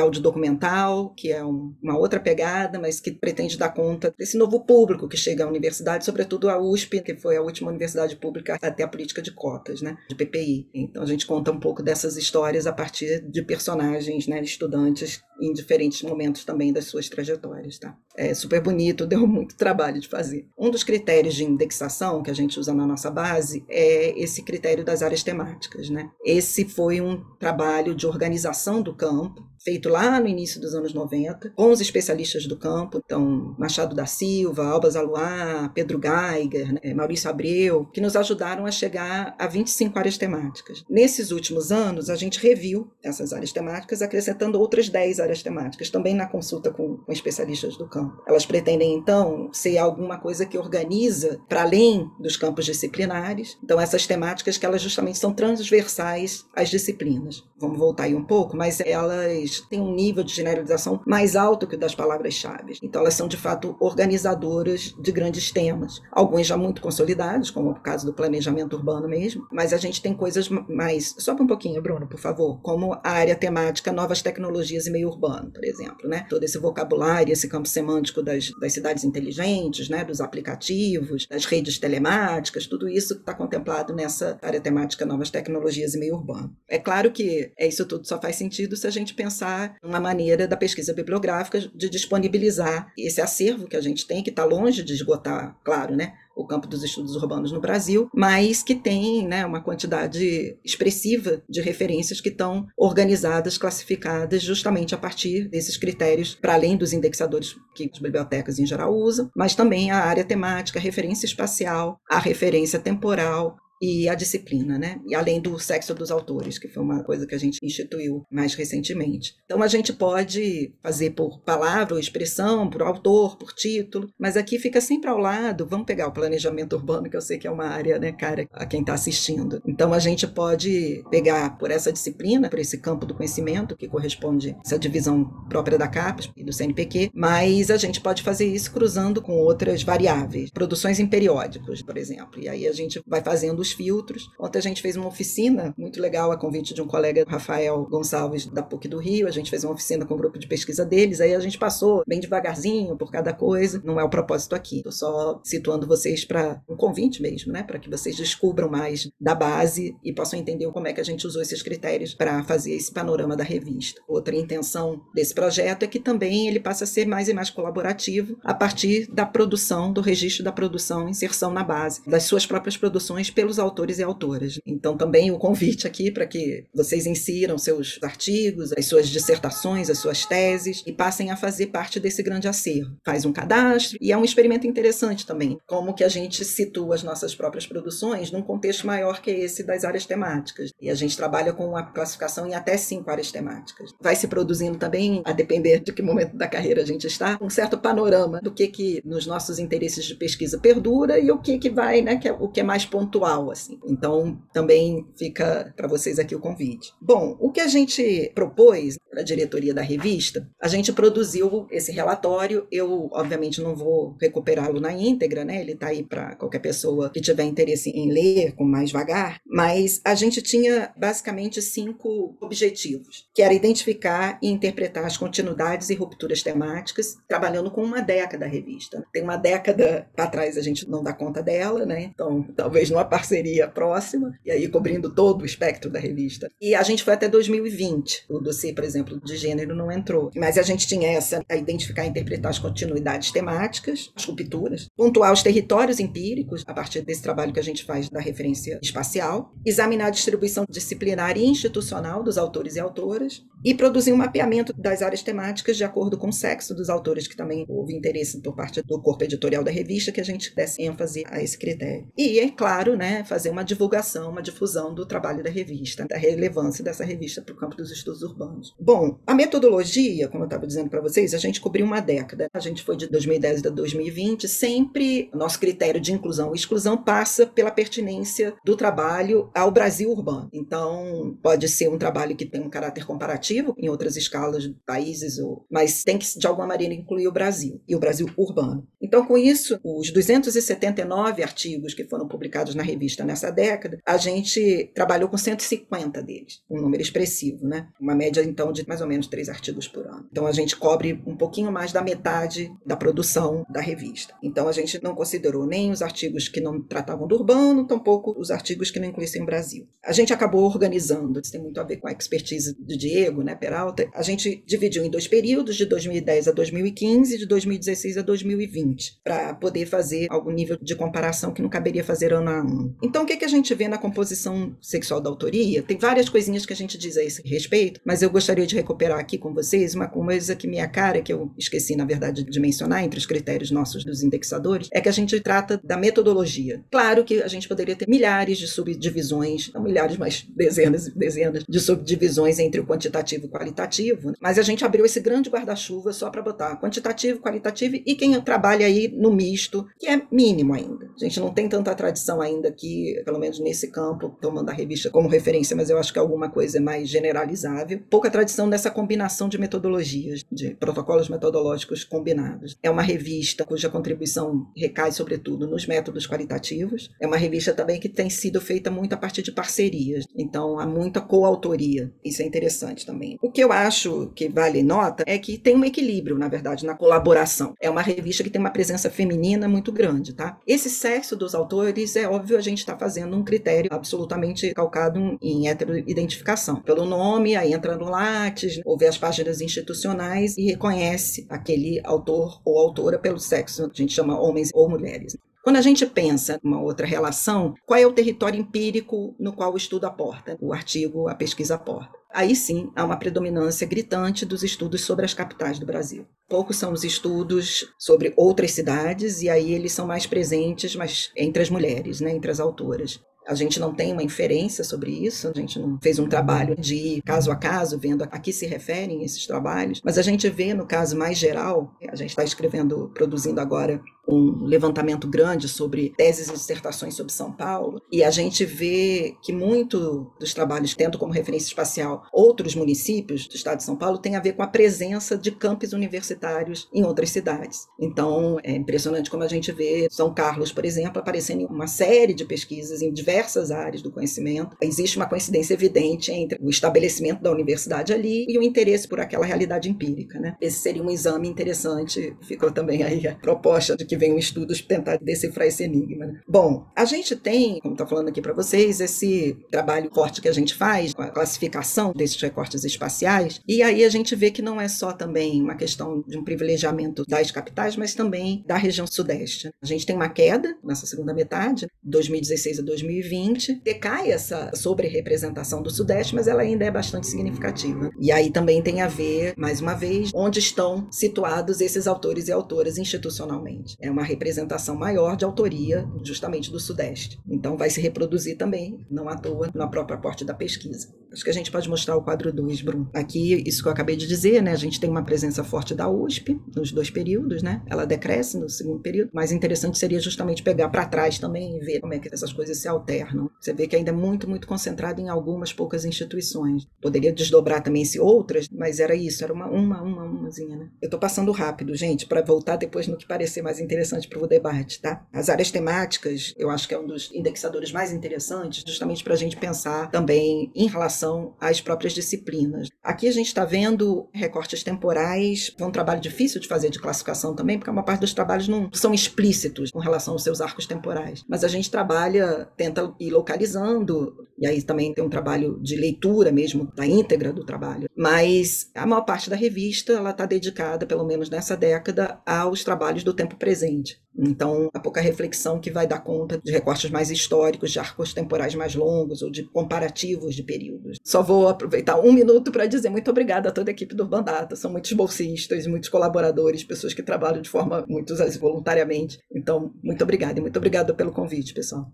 que 1.16 1.32
é 1.32 1.44
um, 1.44 1.74
uma 1.82 1.98
outra 1.98 2.20
pegada, 2.20 2.80
mas 2.80 3.00
que 3.00 3.12
pretende 3.12 3.58
dar 3.58 3.70
conta 3.70 4.14
desse 4.18 4.38
novo 4.38 4.66
público 4.66 5.08
que 5.08 5.18
chega 5.18 5.44
à 5.44 5.48
universidade, 5.48 6.06
sobretudo 6.06 6.50
a 6.50 6.60
USP, 6.60 7.02
que 7.02 7.16
foi 7.16 7.38
a 7.38 7.42
última 7.42 7.70
universidade 7.70 8.16
pública 8.16 8.58
até 8.62 8.84
a 8.84 8.88
política 8.88 9.22
de 9.22 9.32
cotas, 9.32 9.82
né, 9.82 9.98
de 10.10 10.16
PPI. 10.16 10.70
Então 10.74 11.04
a 11.04 11.06
gente 11.06 11.26
conta 11.26 11.52
um 11.52 11.60
pouco 11.60 11.82
dessas 11.82 12.18
histórias 12.18 12.68
a 12.68 12.74
partir 12.74 13.22
de 13.30 13.42
personagens, 13.42 14.28
né, 14.28 14.42
estudantes 14.42 15.22
em 15.42 15.54
diferentes 15.54 16.04
momentos 16.04 16.46
também 16.46 16.72
das 16.72 16.86
suas 16.86 17.10
trajetórias, 17.10 17.80
tá? 17.80 17.98
É 18.16 18.34
super 18.34 18.62
bonito, 18.62 19.08
deu 19.08 19.26
muito 19.26 19.56
trabalho 19.56 20.00
de 20.00 20.08
fazer. 20.08 20.48
Um 20.58 20.70
dos 20.70 20.84
critérios 20.84 21.34
de 21.34 21.44
indexação 21.44 22.22
que 22.22 22.30
a 22.30 22.36
gente 22.36 22.60
usa 22.60 22.74
na 22.74 22.86
nossa 22.86 23.10
base 23.10 23.66
é 23.68 24.18
esse 24.20 24.44
critério 24.44 24.86
das 24.86 25.02
áreas 25.02 25.24
temáticas, 25.24 25.90
né? 25.90 26.10
Esse 26.24 26.66
foi 26.66 27.02
um 27.02 27.24
trabalho 27.40 27.96
de 27.96 28.06
organização 28.06 28.82
do 28.82 28.96
campo, 28.96 29.51
feito 29.64 29.90
lá 29.90 30.20
no 30.20 30.28
início 30.28 30.60
dos 30.60 30.74
anos 30.74 30.94
90, 30.94 31.52
com 31.56 31.72
os 31.72 31.82
especialistas 31.82 32.46
do 32.46 32.58
campo, 32.58 33.02
então 33.04 33.56
Machado 33.58 33.96
da 33.96 34.06
Silva, 34.06 34.66
Alba 34.66 34.90
Zaluá, 34.90 35.70
Pedro 35.74 36.00
Geiger, 36.02 36.74
né, 36.74 36.94
Maurício 36.94 37.30
Abreu, 37.30 37.86
que 37.94 38.02
nos 38.02 38.16
ajudaram 38.16 38.66
a 38.66 38.72
chegar 38.72 39.36
a 39.38 39.48
25 39.48 39.98
áreas 39.98 40.18
temáticas. 40.18 40.84
Nesses 40.90 41.32
últimos 41.32 41.72
anos, 41.72 42.10
a 42.10 42.16
gente 42.16 42.40
reviu 42.40 42.92
essas 43.04 43.34
áreas 43.34 43.52
temáticas, 43.52 44.02
acrescentando 44.02 44.60
outras 44.60 44.90
10 44.90 45.20
áreas 45.20 45.44
temáticas, 45.44 45.90
também 45.90 46.16
na 46.16 46.28
consulta 46.28 46.72
com, 46.72 46.98
com 46.98 47.12
especialistas 47.12 47.78
do 47.78 47.88
campo. 47.88 48.22
Elas 48.28 48.46
pretendem, 48.46 48.94
então, 48.94 49.50
ser 49.54 49.78
alguma 49.78 50.18
coisa 50.18 50.46
que 50.46 50.58
organiza 50.58 51.40
para 51.48 51.62
além 51.62 52.10
dos 52.20 52.36
campos 52.36 52.66
disciplinares. 52.66 53.58
Então, 53.64 53.80
essas 53.80 54.08
temáticas 54.08 54.58
que 54.58 54.66
elas 54.66 54.82
justamente 54.82 55.18
são 55.18 55.34
transversais 55.34 56.46
às 56.56 56.70
disciplinas. 56.70 57.44
Vamos 57.60 57.78
voltar 57.78 58.04
aí 58.04 58.16
um 58.16 58.24
pouco, 58.24 58.58
mas 58.58 58.80
elas 58.80 59.51
têm 59.60 59.82
um 59.82 59.94
nível 59.94 60.24
de 60.24 60.34
generalização 60.34 61.02
mais 61.06 61.36
alto 61.36 61.68
que 61.68 61.76
o 61.76 61.80
das 61.80 61.96
palavras-chave. 61.96 62.78
Então, 62.82 63.02
elas 63.02 63.14
são, 63.14 63.28
de 63.28 63.38
fato, 63.38 63.76
organizadoras 63.80 64.96
de 65.00 65.12
grandes 65.12 65.52
temas. 65.52 66.02
Alguns 66.12 66.48
já 66.48 66.56
muito 66.56 66.82
consolidados, 66.82 67.52
como 67.52 67.72
o 67.72 67.80
caso 67.80 68.06
do 68.06 68.14
planejamento 68.14 68.76
urbano 68.76 69.08
mesmo, 69.08 69.48
mas 69.52 69.74
a 69.74 69.78
gente 69.78 70.02
tem 70.02 70.14
coisas 70.14 70.48
mais... 70.50 71.16
Só 71.18 71.34
um 71.34 71.48
pouquinho, 71.48 71.82
Bruno, 71.82 72.08
por 72.08 72.20
favor. 72.20 72.62
Como 72.62 72.94
a 72.94 73.10
área 73.10 73.36
temática 73.36 73.92
Novas 73.92 74.22
Tecnologias 74.22 74.86
e 74.86 74.92
Meio 74.92 75.10
Urbano, 75.10 75.52
por 75.52 75.64
exemplo. 75.64 76.08
Né? 76.08 76.26
Todo 76.30 76.44
esse 76.44 76.58
vocabulário, 76.58 77.34
esse 77.34 77.48
campo 77.48 77.68
semântico 77.68 78.22
das, 78.22 78.52
das 78.60 78.74
cidades 78.74 79.04
inteligentes, 79.04 79.90
né? 79.90 80.06
dos 80.06 80.22
aplicativos, 80.22 81.26
das 81.28 81.46
redes 81.46 81.80
telemáticas, 81.80 82.68
tudo 82.68 82.88
isso 82.88 83.14
está 83.16 83.34
contemplado 83.34 83.94
nessa 83.94 84.38
área 84.42 84.62
temática 84.62 85.06
Novas 85.06 85.30
Tecnologias 85.30 85.96
e 85.96 86.00
Meio 86.00 86.16
Urbano. 86.16 86.56
É 86.68 86.78
claro 86.78 87.12
que 87.12 87.52
é, 87.58 87.68
isso 87.68 87.86
tudo 87.86 88.08
só 88.08 88.20
faz 88.22 88.36
sentido 88.36 88.76
se 88.76 88.86
a 88.86 88.92
gente 88.92 89.14
pensar 89.14 89.41
uma 89.84 90.00
maneira 90.00 90.48
da 90.48 90.58
pesquisa 90.58 90.94
bibliográfica 90.94 91.60
de 91.60 91.90
disponibilizar 91.90 92.92
esse 92.98 93.22
acervo 93.22 93.68
que 93.68 93.76
a 93.76 93.82
gente 93.82 94.06
tem, 94.06 94.24
que 94.24 94.30
está 94.30 94.44
longe 94.44 94.84
de 94.84 94.94
esgotar, 94.94 95.58
claro, 95.64 95.96
né? 95.96 96.14
o 96.36 96.46
campo 96.46 96.68
dos 96.68 96.84
estudos 96.84 97.16
urbanos 97.16 97.52
no 97.52 97.60
Brasil, 97.60 98.10
mas 98.14 98.64
que 98.64 98.76
tem 98.76 99.28
né, 99.28 99.46
uma 99.46 99.62
quantidade 99.62 100.58
expressiva 100.64 101.42
de 101.48 101.62
referências 101.62 102.22
que 102.22 102.30
estão 102.30 102.68
organizadas, 102.78 103.58
classificadas 103.58 104.42
justamente 104.42 104.96
a 104.96 104.98
partir 104.98 105.48
desses 105.50 105.78
critérios, 105.78 106.36
para 106.36 106.54
além 106.54 106.78
dos 106.78 106.94
indexadores 106.94 107.56
que 107.76 107.90
as 107.92 108.00
bibliotecas 108.00 108.60
em 108.60 108.66
geral 108.66 108.94
usam, 108.96 109.30
mas 109.36 109.56
também 109.56 109.92
a 109.92 109.98
área 109.98 110.24
temática, 110.24 110.80
a 110.80 110.82
referência 110.82 111.26
espacial, 111.26 112.00
a 112.10 112.20
referência 112.20 112.80
temporal, 112.80 113.58
e 113.82 114.08
a 114.08 114.14
disciplina, 114.14 114.78
né? 114.78 115.00
E 115.08 115.16
além 115.16 115.42
do 115.42 115.58
sexo 115.58 115.94
dos 115.96 116.12
autores, 116.12 116.60
que 116.60 116.68
foi 116.68 116.84
uma 116.84 117.04
coisa 117.04 117.26
que 117.26 117.34
a 117.34 117.40
gente 117.40 117.58
instituiu 117.64 118.24
mais 118.32 118.54
recentemente. 118.54 119.36
Então 119.46 119.64
a 119.64 119.68
gente 119.68 119.92
pode 119.92 120.74
fazer 120.84 121.12
por 121.12 121.40
palavra 121.42 121.96
ou 121.96 122.00
expressão, 122.00 122.70
por 122.70 122.84
autor, 122.84 123.38
por 123.38 123.54
título, 123.54 124.10
mas 124.20 124.38
aqui 124.38 124.60
fica 124.60 124.80
sempre 124.80 125.10
ao 125.10 125.18
lado, 125.18 125.66
vamos 125.66 125.86
pegar 125.86 126.08
o 126.08 126.12
planejamento 126.12 126.76
urbano, 126.76 127.10
que 127.10 127.18
eu 127.18 127.22
sei 127.22 127.40
que 127.40 127.48
é 127.48 127.52
uma 127.52 127.66
área, 127.66 127.98
né, 127.98 128.12
cara, 128.12 128.48
a 128.54 128.66
quem 128.66 128.82
está 128.82 128.94
assistindo. 128.94 129.62
Então 129.66 129.94
a 129.94 130.00
gente 130.00 130.28
pode 130.28 131.04
pegar 131.10 131.58
por 131.58 131.72
essa 131.72 131.92
disciplina, 131.92 132.50
por 132.50 132.60
esse 132.60 132.78
campo 132.78 133.06
do 133.06 133.16
conhecimento, 133.16 133.76
que 133.76 133.88
corresponde 133.88 134.52
a 134.52 134.62
essa 134.64 134.78
divisão 134.78 135.26
própria 135.50 135.78
da 135.78 135.88
CAPES 135.88 136.30
e 136.36 136.44
do 136.44 136.54
CNPq, 136.54 137.10
mas 137.14 137.72
a 137.72 137.78
gente 137.78 138.00
pode 138.00 138.22
fazer 138.22 138.46
isso 138.46 138.72
cruzando 138.72 139.22
com 139.22 139.34
outras 139.34 139.82
variáveis, 139.82 140.52
produções 140.52 141.00
em 141.00 141.08
periódicos, 141.08 141.82
por 141.82 141.98
exemplo. 141.98 142.40
E 142.40 142.48
aí 142.48 142.68
a 142.68 142.74
gente 142.74 143.02
vai 143.08 143.22
fazendo 143.22 143.60
os 143.60 143.71
filtros. 143.72 144.30
Ontem 144.40 144.60
a 144.60 144.62
gente 144.62 144.82
fez 144.82 144.96
uma 144.96 145.08
oficina 145.08 145.74
muito 145.78 146.02
legal 146.02 146.32
a 146.32 146.38
convite 146.38 146.74
de 146.74 146.82
um 146.82 146.88
colega, 146.88 147.26
Rafael 147.28 147.86
Gonçalves, 147.90 148.46
da 148.46 148.64
PUC 148.64 148.88
do 148.88 148.98
Rio. 148.98 149.28
A 149.28 149.32
gente 149.32 149.50
fez 149.50 149.64
uma 149.64 149.74
oficina 149.74 150.06
com 150.06 150.14
o 150.14 150.18
um 150.18 150.20
grupo 150.20 150.40
de 150.40 150.48
pesquisa 150.48 150.86
deles. 150.86 151.22
Aí 151.22 151.34
a 151.34 151.40
gente 151.40 151.58
passou 151.58 152.04
bem 152.08 152.20
devagarzinho 152.20 152.98
por 152.98 153.12
cada 153.12 153.34
coisa. 153.34 153.82
Não 153.84 154.00
é 154.00 154.04
o 154.04 154.10
propósito 154.10 154.56
aqui. 154.56 154.78
Estou 154.78 154.92
só 154.92 155.42
situando 155.44 155.88
vocês 155.88 156.26
para 156.26 156.62
um 156.70 156.76
convite 156.76 157.22
mesmo, 157.22 157.52
né? 157.52 157.64
Para 157.64 157.80
que 157.80 157.90
vocês 157.90 158.16
descubram 158.16 158.70
mais 158.70 159.10
da 159.20 159.36
base 159.36 159.96
e 160.04 160.14
possam 160.14 160.40
entender 160.40 160.70
como 160.72 160.88
é 160.88 160.94
que 160.94 161.02
a 161.02 161.06
gente 161.06 161.26
usou 161.26 161.42
esses 161.42 161.62
critérios 161.62 162.14
para 162.14 162.44
fazer 162.44 162.74
esse 162.74 162.92
panorama 162.92 163.36
da 163.36 163.44
revista. 163.44 164.02
Outra 164.08 164.36
intenção 164.36 165.02
desse 165.14 165.34
projeto 165.34 165.84
é 165.84 165.88
que 165.88 166.00
também 166.00 166.48
ele 166.48 166.60
passe 166.60 166.84
a 166.84 166.88
ser 166.88 167.06
mais 167.06 167.28
e 167.28 167.34
mais 167.34 167.50
colaborativo 167.50 168.38
a 168.44 168.54
partir 168.54 169.08
da 169.12 169.26
produção, 169.26 169.92
do 169.92 170.02
registro 170.02 170.44
da 170.44 170.52
produção, 170.52 171.10
inserção 171.10 171.52
na 171.52 171.64
base, 171.64 172.02
das 172.08 172.24
suas 172.24 172.46
próprias 172.46 172.78
produções 172.78 173.30
pelos 173.30 173.60
autores 173.62 174.00
e 174.00 174.04
autoras. 174.04 174.60
Então, 174.66 174.98
também 174.98 175.32
o 175.32 175.38
convite 175.38 175.88
aqui 175.88 176.12
para 176.12 176.26
que 176.26 176.66
vocês 176.74 177.06
insiram 177.06 177.58
seus 177.58 178.00
artigos, 178.02 178.72
as 178.74 178.86
suas 178.86 179.08
dissertações, 179.10 179.90
as 179.90 179.98
suas 179.98 180.26
teses 180.26 180.84
e 180.86 180.92
passem 180.92 181.32
a 181.32 181.38
fazer 181.38 181.68
parte 181.68 182.00
desse 182.00 182.24
grande 182.24 182.48
acervo. 182.48 182.96
Faz 183.06 183.26
um 183.26 183.34
cadastro 183.34 183.98
e 184.02 184.12
é 184.12 184.18
um 184.18 184.24
experimento 184.24 184.68
interessante 184.68 185.26
também, 185.26 185.58
como 185.68 185.94
que 185.94 186.04
a 186.04 186.10
gente 186.10 186.44
situa 186.44 186.96
as 186.96 187.04
nossas 187.04 187.36
próprias 187.36 187.66
produções 187.66 188.32
num 188.32 188.42
contexto 188.42 188.86
maior 188.86 189.22
que 189.22 189.32
esse 189.32 189.64
das 189.64 189.84
áreas 189.84 190.06
temáticas. 190.06 190.72
E 190.82 190.90
a 190.90 190.96
gente 190.96 191.16
trabalha 191.16 191.54
com 191.54 191.66
uma 191.66 191.84
classificação 191.84 192.48
em 192.48 192.54
até 192.54 192.78
cinco 192.78 193.10
áreas 193.10 193.32
temáticas. 193.32 193.92
Vai 194.02 194.16
se 194.16 194.28
produzindo 194.28 194.78
também, 194.78 195.22
a 195.26 195.32
depender 195.32 195.80
de 195.80 195.94
que 195.94 196.02
momento 196.02 196.36
da 196.36 196.48
carreira 196.48 196.82
a 196.82 196.86
gente 196.86 197.08
está, 197.08 197.38
um 197.42 197.50
certo 197.50 197.78
panorama 197.78 198.40
do 198.42 198.52
que 198.52 198.68
que 198.68 199.02
nos 199.06 199.26
nossos 199.26 199.60
interesses 199.60 200.06
de 200.06 200.16
pesquisa 200.16 200.60
perdura 200.60 201.20
e 201.20 201.32
o 201.32 201.40
que 201.40 201.58
que 201.58 201.70
vai, 201.70 202.02
né, 202.02 202.18
que 202.18 202.28
é, 202.28 202.34
o 202.34 202.48
que 202.48 202.60
é 202.60 202.64
mais 202.64 202.86
pontual 202.86 203.51
assim. 203.52 203.80
Então, 203.86 204.42
também 204.54 205.06
fica 205.18 205.74
para 205.76 205.88
vocês 205.88 206.20
aqui 206.20 206.36
o 206.36 206.40
convite. 206.40 206.94
Bom, 207.02 207.38
o 207.40 207.52
que 207.52 207.60
a 207.60 207.68
gente 207.68 208.32
propôs 208.34 208.98
para 209.10 209.22
a 209.22 209.26
diretoria 209.26 209.74
da 209.74 209.82
revista, 209.82 210.50
a 210.60 210.68
gente 210.68 210.94
produziu 210.94 211.68
esse 211.70 211.92
relatório. 211.92 212.66
Eu, 212.72 213.10
obviamente, 213.12 213.62
não 213.62 213.76
vou 213.76 214.16
recuperá-lo 214.20 214.80
na 214.80 214.94
íntegra, 214.94 215.44
né? 215.44 215.62
Ele 215.62 215.74
está 215.74 215.88
aí 215.88 216.02
para 216.02 216.36
qualquer 216.36 216.60
pessoa 216.60 217.10
que 217.10 217.20
tiver 217.20 217.44
interesse 217.44 217.90
em 217.90 218.10
ler 218.12 218.54
com 218.54 218.64
mais 218.64 218.92
vagar. 218.92 219.40
Mas 219.46 220.00
a 220.06 220.16
gente 220.16 220.42
tinha 220.42 220.94
basicamente 220.98 221.62
cinco 221.62 222.38
objetivos, 222.40 223.28
que 223.36 223.42
era 223.42 223.54
identificar 223.54 224.40
e 224.42 224.50
interpretar 224.50 225.04
as 225.06 225.18
continuidades 225.18 225.90
e 225.90 225.96
rupturas 225.96 226.42
temáticas, 226.42 227.18
trabalhando 227.28 227.70
com 227.70 227.84
uma 227.84 228.02
década 228.02 228.46
a 228.46 228.48
revista. 228.48 229.06
Tem 229.12 229.24
uma 229.24 229.36
década 229.36 230.08
para 230.16 230.28
trás 230.28 230.58
a 230.58 230.62
gente 230.62 230.90
não 230.90 231.04
dá 231.04 231.14
conta 231.14 231.44
dela, 231.44 231.86
né? 231.86 232.04
Então, 232.04 232.44
talvez 232.56 232.90
numa 232.90 233.06
parceria 233.06 233.41
parceria 233.42 233.68
próxima, 233.68 234.34
e 234.46 234.52
aí 234.52 234.68
cobrindo 234.68 235.14
todo 235.14 235.42
o 235.42 235.46
espectro 235.46 235.90
da 235.90 236.00
revista. 236.00 236.50
E 236.62 236.76
a 236.76 236.84
gente 236.84 237.04
foi 237.04 237.14
até 237.14 237.28
2020. 237.28 238.26
O 238.30 238.40
dossiê, 238.40 238.74
por 238.74 238.84
exemplo, 238.84 239.20
de 239.20 239.36
gênero 239.36 239.76
não 239.76 239.92
entrou. 239.92 240.30
Mas 240.36 240.58
a 240.58 240.62
gente 240.62 240.88
tinha 240.88 241.10
essa, 241.10 241.44
a 241.50 241.56
identificar 241.56 242.06
e 242.06 242.10
interpretar 242.10 242.52
as 242.52 242.60
continuidades 242.60 243.32
temáticas, 243.32 244.12
as 244.16 244.26
rupturas, 244.26 244.88
pontuar 244.96 245.34
os 245.34 245.42
territórios 245.42 246.00
empíricos, 246.00 246.64
a 246.68 246.74
partir 246.74 247.02
desse 247.02 247.22
trabalho 247.22 247.54
que 247.54 247.60
a 247.60 247.64
gente 247.64 247.84
faz 247.84 248.10
da 248.10 248.20
referência 248.20 248.80
espacial, 248.82 249.52
examinar 249.66 250.08
a 250.08 250.12
distribuição 250.12 250.66
disciplinar 250.70 251.38
e 251.38 251.46
institucional 251.46 252.24
dos 252.24 252.38
autores 252.38 252.76
e 252.76 252.80
autoras, 252.80 253.44
e 253.64 253.74
produzir 253.74 254.12
um 254.12 254.18
mapeamento 254.18 254.74
das 254.74 255.02
áreas 255.02 255.22
temáticas 255.22 255.78
de 255.78 255.84
acordo 255.84 256.18
com 256.18 256.30
o 256.30 256.34
sexo 256.34 256.74
dos 256.74 256.90
autores, 256.90 257.28
que 257.28 257.36
também 257.36 257.66
houve 257.68 257.94
interesse 257.94 258.42
por 258.42 258.56
parte 258.56 258.82
do 258.82 259.02
corpo 259.02 259.24
editorial 259.24 259.64
da 259.64 259.72
revista 259.72 260.12
que 260.12 260.22
a 260.22 260.26
gente 260.26 260.54
desse 260.56 260.82
ênfase 260.82 261.24
a 261.28 261.42
esse 261.42 261.58
critério. 261.58 262.08
E, 262.18 262.40
é 262.40 262.50
claro, 262.50 262.96
né, 262.96 263.21
fazer 263.24 263.50
uma 263.50 263.64
divulgação, 263.64 264.30
uma 264.30 264.42
difusão 264.42 264.94
do 264.94 265.06
trabalho 265.06 265.44
da 265.44 265.50
revista, 265.50 266.06
da 266.08 266.18
relevância 266.18 266.84
dessa 266.84 267.04
revista 267.04 267.42
para 267.42 267.54
o 267.54 267.58
campo 267.58 267.76
dos 267.76 267.92
estudos 267.92 268.22
urbanos. 268.22 268.74
Bom, 268.80 269.20
a 269.26 269.34
metodologia, 269.34 270.28
como 270.28 270.44
eu 270.44 270.48
estava 270.48 270.68
dizendo 270.68 270.90
para 270.90 271.02
vocês, 271.02 271.34
a 271.34 271.38
gente 271.38 271.62
cobriu 271.62 271.86
uma 271.86 272.00
década. 272.00 272.48
A 272.54 272.60
gente 272.60 272.84
foi 272.84 272.96
de 272.96 273.08
2010 273.08 273.66
a 273.66 273.70
2020, 273.70 274.48
sempre 274.48 275.30
nosso 275.34 275.60
critério 275.60 276.00
de 276.00 276.14
inclusão 276.14 276.54
e 276.54 276.58
exclusão 276.58 276.98
passa 276.98 277.46
pela 277.46 277.72
pertinência 277.72 278.54
do 278.66 278.76
trabalho 278.76 279.50
ao 279.56 279.72
Brasil 279.72 280.10
urbano. 280.10 280.50
Então, 280.54 281.38
pode 281.42 281.68
ser 281.68 281.90
um 281.90 281.98
trabalho 281.98 282.36
que 282.36 282.46
tem 282.46 282.62
um 282.62 282.70
caráter 282.70 283.06
comparativo 283.06 283.74
em 283.78 283.90
outras 283.90 284.16
escalas 284.16 284.70
países, 284.86 285.38
mas 285.70 286.04
tem 286.04 286.18
que, 286.18 286.38
de 286.38 286.48
alguma 286.48 286.68
maneira, 286.68 286.94
incluir 286.94 287.28
o 287.28 287.32
Brasil 287.32 287.82
e 287.88 287.96
o 287.96 288.00
Brasil 288.00 288.28
urbano. 288.38 288.88
Então, 289.02 289.26
com 289.26 289.38
isso, 289.38 289.80
os 289.84 290.12
279 290.12 291.44
artigos 291.44 291.94
que 291.94 292.08
foram 292.08 292.28
publicados 292.28 292.76
na 292.76 292.84
revista 292.84 293.11
nessa 293.20 293.52
década, 293.52 294.00
a 294.06 294.18
gente 294.18 294.92
trabalhou 294.94 295.30
com 295.30 295.38
150 295.38 296.22
deles, 296.22 296.62
um 296.70 296.82
número 296.82 297.02
expressivo, 297.02 297.68
né? 297.68 297.88
Uma 298.00 298.16
média, 298.16 298.44
então, 298.44 298.72
de 298.72 298.88
mais 298.88 299.02
ou 299.02 299.08
menos 299.08 299.28
três 299.28 299.50
artigos 299.50 299.88
por 299.88 300.06
ano. 300.06 300.28
Então, 300.32 300.46
a 300.46 300.52
gente 300.52 300.76
cobre 300.76 301.22
um 301.26 301.36
pouquinho 301.36 301.72
mais 301.72 301.92
da 301.92 302.02
metade 302.02 302.72
da 302.86 302.96
produção 302.96 303.66
da 303.70 303.82
revista. 303.82 304.34
Então, 304.44 304.68
a 304.68 304.72
gente 304.72 305.02
não 305.04 305.16
considerou 305.16 305.66
nem 305.66 305.92
os 305.92 306.02
artigos 306.02 306.48
que 306.48 306.62
não 306.62 306.82
tratavam 306.82 307.28
do 307.28 307.36
urbano, 307.36 307.88
tampouco 307.88 308.34
os 308.40 308.52
artigos 308.52 308.92
que 308.92 309.00
não 309.00 309.08
incluíssem 309.08 309.42
o 309.42 309.46
Brasil. 309.46 309.88
A 310.04 310.12
gente 310.12 310.34
acabou 310.34 310.64
organizando, 310.64 311.40
isso 311.40 311.52
tem 311.52 311.62
muito 311.62 311.80
a 311.80 311.84
ver 311.84 311.98
com 311.98 312.08
a 312.08 312.12
expertise 312.12 312.76
de 312.80 312.98
Diego, 312.98 313.44
né, 313.44 313.56
Peralta. 313.56 314.10
A 314.14 314.22
gente 314.22 314.64
dividiu 314.66 315.04
em 315.04 315.10
dois 315.10 315.28
períodos, 315.28 315.76
de 315.76 315.86
2010 315.86 316.48
a 316.48 316.52
2015 316.52 317.36
e 317.36 317.38
de 317.40 317.46
2016 317.46 318.18
a 318.18 318.22
2020, 318.22 319.20
para 319.24 319.54
poder 319.54 319.86
fazer 319.86 320.28
algum 320.30 320.52
nível 320.52 320.78
de 320.82 320.96
comparação 320.96 321.54
que 321.54 321.62
não 321.62 321.70
caberia 321.70 322.04
fazer 322.04 322.34
ano 322.34 322.50
a 322.50 322.60
ano. 322.60 322.96
Então, 323.02 323.24
o 323.24 323.26
que, 323.26 323.38
que 323.38 323.46
a 323.46 323.50
gente 323.50 323.74
vê 323.74 323.88
na 323.88 323.98
composição 323.98 324.76
sexual 324.82 325.20
da 325.20 325.30
autoria? 325.30 325.82
Tem 325.82 325.98
várias 325.98 326.30
coisinhas 326.30 326.66
que 326.66 326.74
a 326.74 326.76
gente 326.76 326.98
diz 326.98 327.18
a 327.18 327.24
esse 327.24 327.42
respeito, 327.44 328.00
mas 328.06 328.22
eu 328.22 328.30
gostaria 328.30 328.68
de 328.68 328.76
recuperar 328.76 329.20
aqui 329.20 329.38
com 329.38 329.54
vocês 329.54 329.96
uma 329.96 330.08
coisa 330.08 330.56
que 330.56 330.68
minha 330.68 330.88
cara, 330.88 331.22
que 331.22 331.34
eu 331.34 331.52
esqueci, 331.58 331.96
na 331.96 332.06
verdade, 332.06 332.44
de 332.44 332.60
mencionar 332.60 333.04
entre 333.04 333.18
os 333.18 333.26
critérios 333.26 333.72
nossos 333.72 334.04
dos 334.04 334.22
indexadores, 334.24 334.88
é 334.94 335.02
que 335.02 335.10
a 335.10 335.12
gente 335.12 335.40
trata 335.40 335.80
da 335.84 335.98
metodologia. 335.98 336.84
Claro 336.92 337.24
que 337.24 337.42
a 337.42 337.48
gente 337.48 337.68
poderia 337.68 337.96
ter 337.96 338.08
milhares 338.08 338.58
de 338.58 338.68
subdivisões, 338.68 339.72
não 339.74 339.82
milhares, 339.82 340.18
mas 340.18 340.46
dezenas 340.56 341.08
e 341.08 341.18
dezenas 341.18 341.64
de 341.68 341.80
subdivisões 341.80 342.60
entre 342.60 342.80
o 342.80 342.86
quantitativo 342.86 343.46
e 343.46 343.48
o 343.48 343.52
qualitativo, 343.52 344.34
mas 344.40 344.60
a 344.60 344.62
gente 344.62 344.86
abriu 344.86 345.06
esse 345.06 345.20
grande 345.20 345.50
guarda-chuva 345.50 346.14
só 346.14 346.30
para 346.30 346.42
botar 346.42 346.80
quantitativo, 346.80 347.40
qualitativo 347.40 347.96
e 347.96 348.16
quem 348.16 348.40
trabalha 348.42 348.86
aí 348.86 349.08
no 349.08 349.32
misto, 349.32 349.88
que 350.00 350.08
é 350.08 350.22
mínimo 350.32 350.74
ainda. 350.74 351.10
A 351.16 351.24
gente 351.24 351.40
não 351.40 351.54
tem 351.54 351.68
tanta 351.68 351.94
tradição 351.96 352.42
ainda 352.42 352.70
aqui, 352.70 352.91
pelo 353.26 353.40
menos 353.40 353.60
nesse 353.60 353.90
campo, 353.90 354.36
tomando 354.42 354.70
a 354.70 354.74
revista 354.74 355.10
como 355.10 355.28
referência, 355.28 355.76
mas 355.76 355.90
eu 355.90 355.98
acho 355.98 356.14
que 356.14 356.20
alguma 356.20 356.50
coisa 356.50 356.78
é 356.78 356.82
mais 356.82 357.10
generalizável. 357.10 358.00
Pouca 358.10 358.30
tradição 358.30 358.68
nessa 358.68 358.90
combinação 358.90 359.48
de 359.50 359.58
metodologias, 359.58 360.46
de 360.52 360.76
protocolos 360.76 361.30
metodológicos 361.30 362.04
combinados. 362.04 362.78
É 362.82 362.90
uma 362.90 363.02
revista 363.02 363.66
cuja 363.66 363.90
contribuição 363.90 364.68
recai, 364.76 365.12
sobretudo, 365.12 365.68
nos 365.68 365.86
métodos 365.86 366.28
qualitativos. 366.28 367.10
É 367.20 367.28
uma 367.28 367.38
revista 367.38 367.74
também 367.74 368.00
que 368.00 368.10
tem 368.10 368.30
sido 368.30 368.62
feita 368.62 368.90
muito 368.90 369.14
a 369.14 369.18
partir 369.18 369.42
de 369.42 369.52
parcerias, 369.52 370.26
então 370.36 370.80
há 370.80 370.86
muita 370.86 371.22
coautoria. 371.22 372.12
Isso 372.24 372.42
é 372.42 372.46
interessante 372.46 373.06
também. 373.06 373.38
O 373.42 373.52
que 373.52 373.64
eu 373.64 373.72
acho 373.72 374.32
que 374.36 374.50
vale 374.50 374.84
nota 374.84 375.24
é 375.28 375.38
que 375.38 375.58
tem 375.58 375.76
um 375.76 375.86
equilíbrio, 375.86 376.38
na 376.38 376.48
verdade, 376.48 376.86
na 376.86 376.96
colaboração. 376.96 377.74
É 377.80 377.90
uma 377.90 378.02
revista 378.02 378.44
que 378.44 378.50
tem 378.50 378.60
uma 378.60 378.70
presença 378.70 379.10
feminina 379.10 379.68
muito 379.68 379.92
grande, 379.92 380.34
tá? 380.34 380.58
Esse 380.66 380.90
sexo 380.90 381.36
dos 381.36 381.56
autores, 381.56 382.16
é 382.16 382.28
óbvio, 382.28 382.58
a 382.58 382.62
gente 382.62 382.81
está 382.82 382.98
fazendo 382.98 383.36
um 383.36 383.44
critério 383.44 383.90
absolutamente 383.94 384.74
calcado 384.74 385.38
em 385.42 385.68
heteroidentificação. 385.68 386.82
Pelo 386.82 387.06
nome, 387.06 387.56
aí 387.56 387.74
entra 387.74 387.96
no 387.96 388.10
Lattes, 388.10 388.82
ou 388.86 388.98
vê 388.98 389.08
as 389.08 389.18
páginas 389.18 389.62
institucionais 389.62 390.58
e 390.58 390.66
reconhece 390.66 391.46
aquele 391.50 392.02
autor 392.04 392.62
ou 392.66 392.78
autora 392.80 393.18
pelo 393.18 393.40
sexo, 393.40 393.86
a 393.86 393.90
gente 393.94 394.14
chama 394.14 394.40
homens 394.40 394.70
ou 394.74 394.90
mulheres. 394.90 395.38
Quando 395.64 395.78
a 395.78 395.82
gente 395.82 396.06
pensa 396.08 396.60
uma 396.64 396.82
outra 396.82 397.06
relação, 397.06 397.76
qual 397.86 398.00
é 398.00 398.06
o 398.06 398.14
território 398.14 398.60
empírico 398.60 399.36
no 399.40 399.54
qual 399.54 399.74
o 399.74 399.78
estudo 399.78 400.06
aporta, 400.06 400.58
o 400.60 400.74
artigo, 400.74 401.28
a 401.28 401.36
pesquisa 401.36 401.76
aporta? 401.76 402.12
Aí 402.34 402.56
sim 402.56 402.90
há 402.96 403.06
uma 403.06 403.18
predominância 403.18 403.86
gritante 403.86 404.46
dos 404.46 404.64
estudos 404.64 405.02
sobre 405.02 405.26
as 405.26 405.34
capitais 405.34 405.78
do 405.78 405.86
Brasil. 405.86 406.26
Poucos 406.50 406.78
são 406.78 406.94
os 406.94 407.04
estudos 407.04 407.94
sobre 408.00 408.34
outras 408.36 408.72
cidades, 408.72 409.42
e 409.42 409.50
aí 409.50 409.74
eles 409.74 409.92
são 409.92 410.08
mais 410.08 410.26
presentes 410.26 410.96
mas 410.96 411.32
entre 411.38 411.62
as 411.62 411.70
mulheres, 411.70 412.22
né, 412.22 412.32
entre 412.32 412.50
as 412.50 412.60
autoras. 412.60 413.20
A 413.48 413.56
gente 413.56 413.80
não 413.80 413.94
tem 413.94 414.14
uma 414.14 414.24
inferência 414.24 414.84
sobre 414.84 415.12
isso, 415.12 415.48
a 415.48 415.54
gente 415.54 415.80
não 415.80 416.00
fez 416.02 416.20
um 416.20 416.30
trabalho 416.30 416.76
de 416.76 417.22
caso 417.26 417.52
a 417.52 417.56
caso, 417.56 418.00
vendo 418.00 418.24
a 418.24 418.40
que 418.40 418.54
se 418.54 418.68
referem 418.68 419.24
esses 419.24 419.48
trabalhos, 419.48 420.00
mas 420.04 420.18
a 420.18 420.22
gente 420.22 420.48
vê 420.50 420.74
no 420.74 420.86
caso 420.86 421.18
mais 421.18 421.38
geral, 421.38 421.92
a 422.08 422.16
gente 422.16 422.30
está 422.30 422.44
escrevendo, 422.44 423.12
produzindo 423.14 423.60
agora 423.60 424.02
um 424.28 424.66
levantamento 424.66 425.28
grande 425.28 425.68
sobre 425.68 426.14
teses 426.16 426.48
e 426.48 426.54
dissertações 426.54 427.16
sobre 427.16 427.34
São 427.34 427.52
Paulo, 427.52 428.02
e 428.12 428.24
a 428.24 428.32
gente 428.32 428.66
vê 428.66 429.36
que 429.42 429.52
muito 429.52 430.32
dos 430.40 430.54
trabalhos, 430.54 430.96
tendo 430.96 431.18
como 431.18 431.34
referência 431.34 431.68
espacial 431.68 432.24
outros 432.32 432.76
municípios 432.76 433.48
do 433.48 433.56
estado 433.56 433.78
de 433.78 433.84
São 433.84 433.96
Paulo, 433.96 434.18
tem 434.18 434.36
a 434.36 434.40
ver 434.40 434.54
com 434.54 434.64
a 434.64 434.68
presença 434.68 435.38
de 435.38 435.52
campos 435.52 435.94
universitários 435.94 436.88
em 436.94 437.04
outras 437.04 437.30
cidades. 437.30 437.88
Então, 438.00 438.58
é 438.64 438.72
impressionante 438.72 439.30
como 439.30 439.44
a 439.44 439.48
gente 439.48 439.72
vê 439.72 440.08
São 440.10 440.34
Carlos, 440.34 440.72
por 440.72 440.86
exemplo, 440.86 441.20
aparecendo 441.20 441.62
em 441.62 441.66
uma 441.66 441.88
série 441.88 442.34
de 442.34 442.46
pesquisas 442.46 443.02
em 443.02 443.12
diversas 443.12 443.72
áreas 443.72 444.02
do 444.02 444.12
conhecimento. 444.12 444.76
Existe 444.82 445.18
uma 445.18 445.28
coincidência 445.28 445.74
evidente 445.74 446.32
entre 446.32 446.58
o 446.62 446.70
estabelecimento 446.70 447.42
da 447.42 447.52
universidade 447.52 448.14
ali 448.14 448.46
e 448.48 448.58
o 448.58 448.64
interesse 448.64 449.08
por 449.08 449.20
aquela 449.20 449.46
realidade 449.46 449.90
empírica. 449.90 450.40
Né? 450.40 450.56
Esse 450.62 450.80
seria 450.80 451.04
um 451.04 451.10
exame 451.10 451.48
interessante. 451.48 452.36
Ficou 452.42 452.72
também 452.72 453.04
aí 453.04 453.28
a 453.28 453.36
proposta 453.36 453.96
de 453.96 454.06
que 454.06 454.18
venham 454.22 454.38
estudos 454.38 454.82
tentar 454.82 455.18
decifrar 455.18 455.68
esse 455.68 455.84
enigma. 455.84 456.40
Bom, 456.48 456.86
a 456.96 457.06
gente 457.06 457.36
tem, 457.36 457.80
como 457.80 457.96
estou 457.96 458.08
falando 458.08 458.30
aqui 458.30 458.42
para 458.42 458.54
vocês, 458.54 459.02
esse 459.02 459.58
trabalho 459.72 460.10
forte 460.14 460.42
que 460.42 460.48
a 460.48 460.54
gente 460.54 460.76
faz 460.76 461.14
com 461.14 461.22
a 461.22 461.30
classificação 461.30 462.14
desses 462.14 462.40
recortes 462.42 462.84
espaciais, 462.84 463.60
e 463.68 463.82
aí 463.82 464.06
a 464.06 464.10
gente 464.10 464.36
vê 464.36 464.52
que 464.52 464.62
não 464.62 464.80
é 464.80 464.88
só 464.88 465.12
também 465.12 465.62
uma 465.62 465.76
questão 465.76 466.24
de 466.28 466.38
um 466.38 466.44
privilegiamento 466.44 467.24
das 467.28 467.52
capitais, 467.52 467.96
mas 467.98 468.14
também 468.14 468.64
da 468.68 468.78
região 468.78 469.08
sudeste. 469.08 469.70
A 469.82 469.86
gente 469.86 470.06
tem 470.06 470.16
uma 470.16 470.30
queda 470.30 470.78
nessa 470.84 471.06
segunda 471.06 471.34
metade, 471.34 471.88
2016 472.04 472.80
a 472.80 472.82
2020, 472.84 473.32
2020, 473.32 473.82
decai 473.84 474.32
essa 474.32 474.72
sobre-representação 474.76 475.82
do 475.82 475.90
Sudeste, 475.90 476.36
mas 476.36 476.48
ela 476.48 476.62
ainda 476.62 476.86
é 476.86 476.92
bastante 476.92 477.28
significativa. 477.28 478.10
E 478.20 478.32
aí 478.32 478.52
também 478.52 478.82
tem 478.82 479.02
a 479.02 479.08
ver, 479.08 479.54
mais 479.58 479.82
uma 479.82 479.94
vez, 479.94 480.32
onde 480.34 480.60
estão 480.60 481.08
situados 481.12 481.82
esses 481.82 482.08
autores 482.08 482.48
e 482.48 482.52
autoras 482.52 482.98
institucionalmente. 482.98 483.96
É 484.02 484.10
uma 484.10 484.24
representação 484.24 484.96
maior 484.96 485.36
de 485.36 485.46
autoria 485.46 486.08
justamente 486.24 486.72
do 486.72 486.80
Sudeste. 486.80 487.40
Então 487.48 487.78
vai 487.78 487.90
se 487.90 488.02
reproduzir 488.02 488.58
também, 488.58 489.06
não 489.10 489.30
à 489.30 489.36
toa, 489.36 489.70
na 489.74 489.88
própria 489.88 490.18
parte 490.18 490.44
da 490.44 490.54
pesquisa. 490.54 491.21
Acho 491.32 491.44
que 491.44 491.50
a 491.50 491.54
gente 491.54 491.72
pode 491.72 491.90
mostrar 491.90 492.18
o 492.18 492.22
quadro 492.22 492.52
2, 492.52 492.82
Bruno. 492.82 493.10
Aqui, 493.14 493.64
isso 493.66 493.82
que 493.82 493.88
eu 493.88 493.92
acabei 493.92 494.16
de 494.16 494.28
dizer, 494.28 494.62
né? 494.62 494.72
A 494.72 494.76
gente 494.76 495.00
tem 495.00 495.10
uma 495.10 495.24
presença 495.24 495.64
forte 495.64 495.96
da 495.96 496.10
USP 496.10 496.60
nos 496.76 496.92
dois 496.92 497.10
períodos, 497.10 497.64
né? 497.64 497.82
Ela 497.88 498.06
decresce 498.06 498.58
no 498.58 498.70
segundo 498.70 499.00
período. 499.00 499.30
Mais 499.34 499.52
interessante 499.52 499.98
seria 499.98 500.20
justamente 500.20 500.62
pegar 500.62 500.90
para 500.90 501.06
trás 501.06 501.40
também 501.40 501.78
e 501.78 501.80
ver 501.80 502.02
como 502.02 502.14
é 502.14 502.20
que 502.20 502.34
essas 502.34 502.52
coisas 502.52 502.78
se 502.78 502.88
alternam. 502.88 503.50
Você 503.60 503.74
vê 503.74 503.88
que 503.88 503.96
ainda 503.96 504.12
é 504.12 504.14
muito, 504.14 504.50
muito 504.50 504.68
concentrado 504.68 505.22
em 505.22 505.30
algumas 505.30 505.72
poucas 505.72 506.04
instituições. 506.04 506.86
Poderia 507.02 507.32
desdobrar 507.32 507.82
também 507.82 508.04
se 508.04 508.20
outras, 508.20 508.68
mas 508.70 509.00
era 509.00 509.16
isso, 509.16 509.44
era 509.44 509.54
uma, 509.54 509.68
uma, 509.68 510.02
uma, 510.02 510.24
umazinha, 510.24 510.76
né? 510.76 510.90
Eu 511.02 511.10
tô 511.10 511.18
passando 511.18 511.52
rápido, 511.52 511.96
gente, 511.96 512.26
para 512.26 512.42
voltar 512.42 512.76
depois 512.76 513.08
no 513.08 513.18
que 513.18 513.28
parecer 513.28 513.62
mais 513.62 513.80
interessante 513.80 514.28
para 514.28 514.44
o 514.44 514.48
debate, 514.48 515.02
tá? 515.02 515.26
As 515.32 515.50
áreas 515.50 515.72
temáticas, 515.72 516.54
eu 516.58 516.70
acho 516.70 516.88
que 516.88 516.94
é 516.94 517.00
um 517.00 517.08
dos 517.08 517.32
indexadores 517.34 517.92
mais 517.92 518.12
interessantes, 518.12 518.84
justamente 518.86 519.24
para 519.24 519.34
a 519.34 519.38
gente 519.38 519.56
pensar 519.56 520.12
também 520.12 520.72
em 520.76 520.88
relação 520.88 521.21
relação 521.22 521.56
às 521.60 521.80
próprias 521.80 522.14
disciplinas. 522.14 522.90
Aqui 523.04 523.28
a 523.28 523.32
gente 523.32 523.48
está 523.48 523.64
vendo 523.64 524.28
recortes 524.34 524.84
temporais, 524.84 525.74
é 525.80 525.86
um 525.86 525.92
trabalho 525.92 526.20
difícil 526.20 526.60
de 526.60 526.68
fazer 526.68 526.90
de 526.90 527.00
classificação 527.00 527.56
também, 527.56 527.78
porque 527.78 527.92
uma 527.92 528.04
parte 528.04 528.22
dos 528.22 528.34
trabalhos 528.34 528.68
não 528.68 528.90
são 528.92 529.14
explícitos 529.14 529.92
com 529.92 530.00
relação 530.00 530.34
aos 530.34 530.44
seus 530.44 530.62
arcos 530.62 530.86
temporais. 530.86 531.44
Mas 531.48 531.64
a 531.64 531.68
gente 531.68 531.92
trabalha, 531.92 532.68
tenta 532.76 533.14
ir 533.20 533.32
localizando, 533.32 534.48
e 534.58 534.68
aí 534.68 534.82
também 534.82 535.14
tem 535.14 535.24
um 535.24 535.30
trabalho 535.30 535.80
de 535.82 535.96
leitura 535.96 536.52
mesmo 536.52 536.92
da 536.96 537.06
íntegra 537.06 537.54
do 537.54 537.66
trabalho. 537.66 538.10
Mas 538.16 538.90
a 538.96 539.06
maior 539.06 539.22
parte 539.22 539.50
da 539.50 539.56
revista 539.56 540.14
ela 540.14 540.32
está 540.32 540.46
dedicada, 540.46 541.06
pelo 541.06 541.26
menos 541.26 541.50
nessa 541.50 541.78
década, 541.78 542.40
aos 542.46 542.84
trabalhos 542.84 543.24
do 543.24 543.34
tempo 543.34 543.56
presente. 543.56 544.20
Então, 544.38 544.90
há 544.94 545.00
pouca 545.00 545.20
reflexão 545.20 545.80
que 545.80 545.92
vai 545.92 546.08
dar 546.08 546.20
conta 546.20 546.58
de 546.58 546.72
recortes 546.72 547.10
mais 547.10 547.30
históricos, 547.30 547.92
de 547.92 548.00
arcos 548.00 548.34
temporais 548.34 548.74
mais 548.76 548.96
longos 548.96 549.42
ou 549.42 549.52
de 549.52 549.64
comparativos 549.64 550.56
de 550.56 550.64
períodos. 550.64 551.11
Só 551.24 551.42
vou 551.42 551.68
aproveitar 551.68 552.20
um 552.20 552.32
minuto 552.32 552.72
para 552.72 552.86
dizer 552.86 553.10
muito 553.10 553.30
obrigada 553.30 553.70
a 553.70 553.72
toda 553.72 553.92
a 553.92 553.94
equipe 553.94 554.16
do 554.16 554.26
Bandata. 554.26 554.76
São 554.76 554.92
muitos 554.92 555.12
bolsistas, 555.14 555.88
muitos 555.88 556.10
colaboradores, 556.10 556.84
pessoas 556.84 557.14
que 557.14 557.24
trabalham 557.24 557.62
de 557.62 557.70
forma, 557.70 558.06
muitos 558.08 558.40
voluntariamente. 558.58 559.40
Então, 559.54 559.94
muito 560.04 560.24
obrigada 560.24 560.60
e 560.60 560.62
muito 560.62 560.78
obrigada 560.78 561.14
pelo 561.14 561.32
convite, 561.32 561.74
pessoal. 561.74 562.08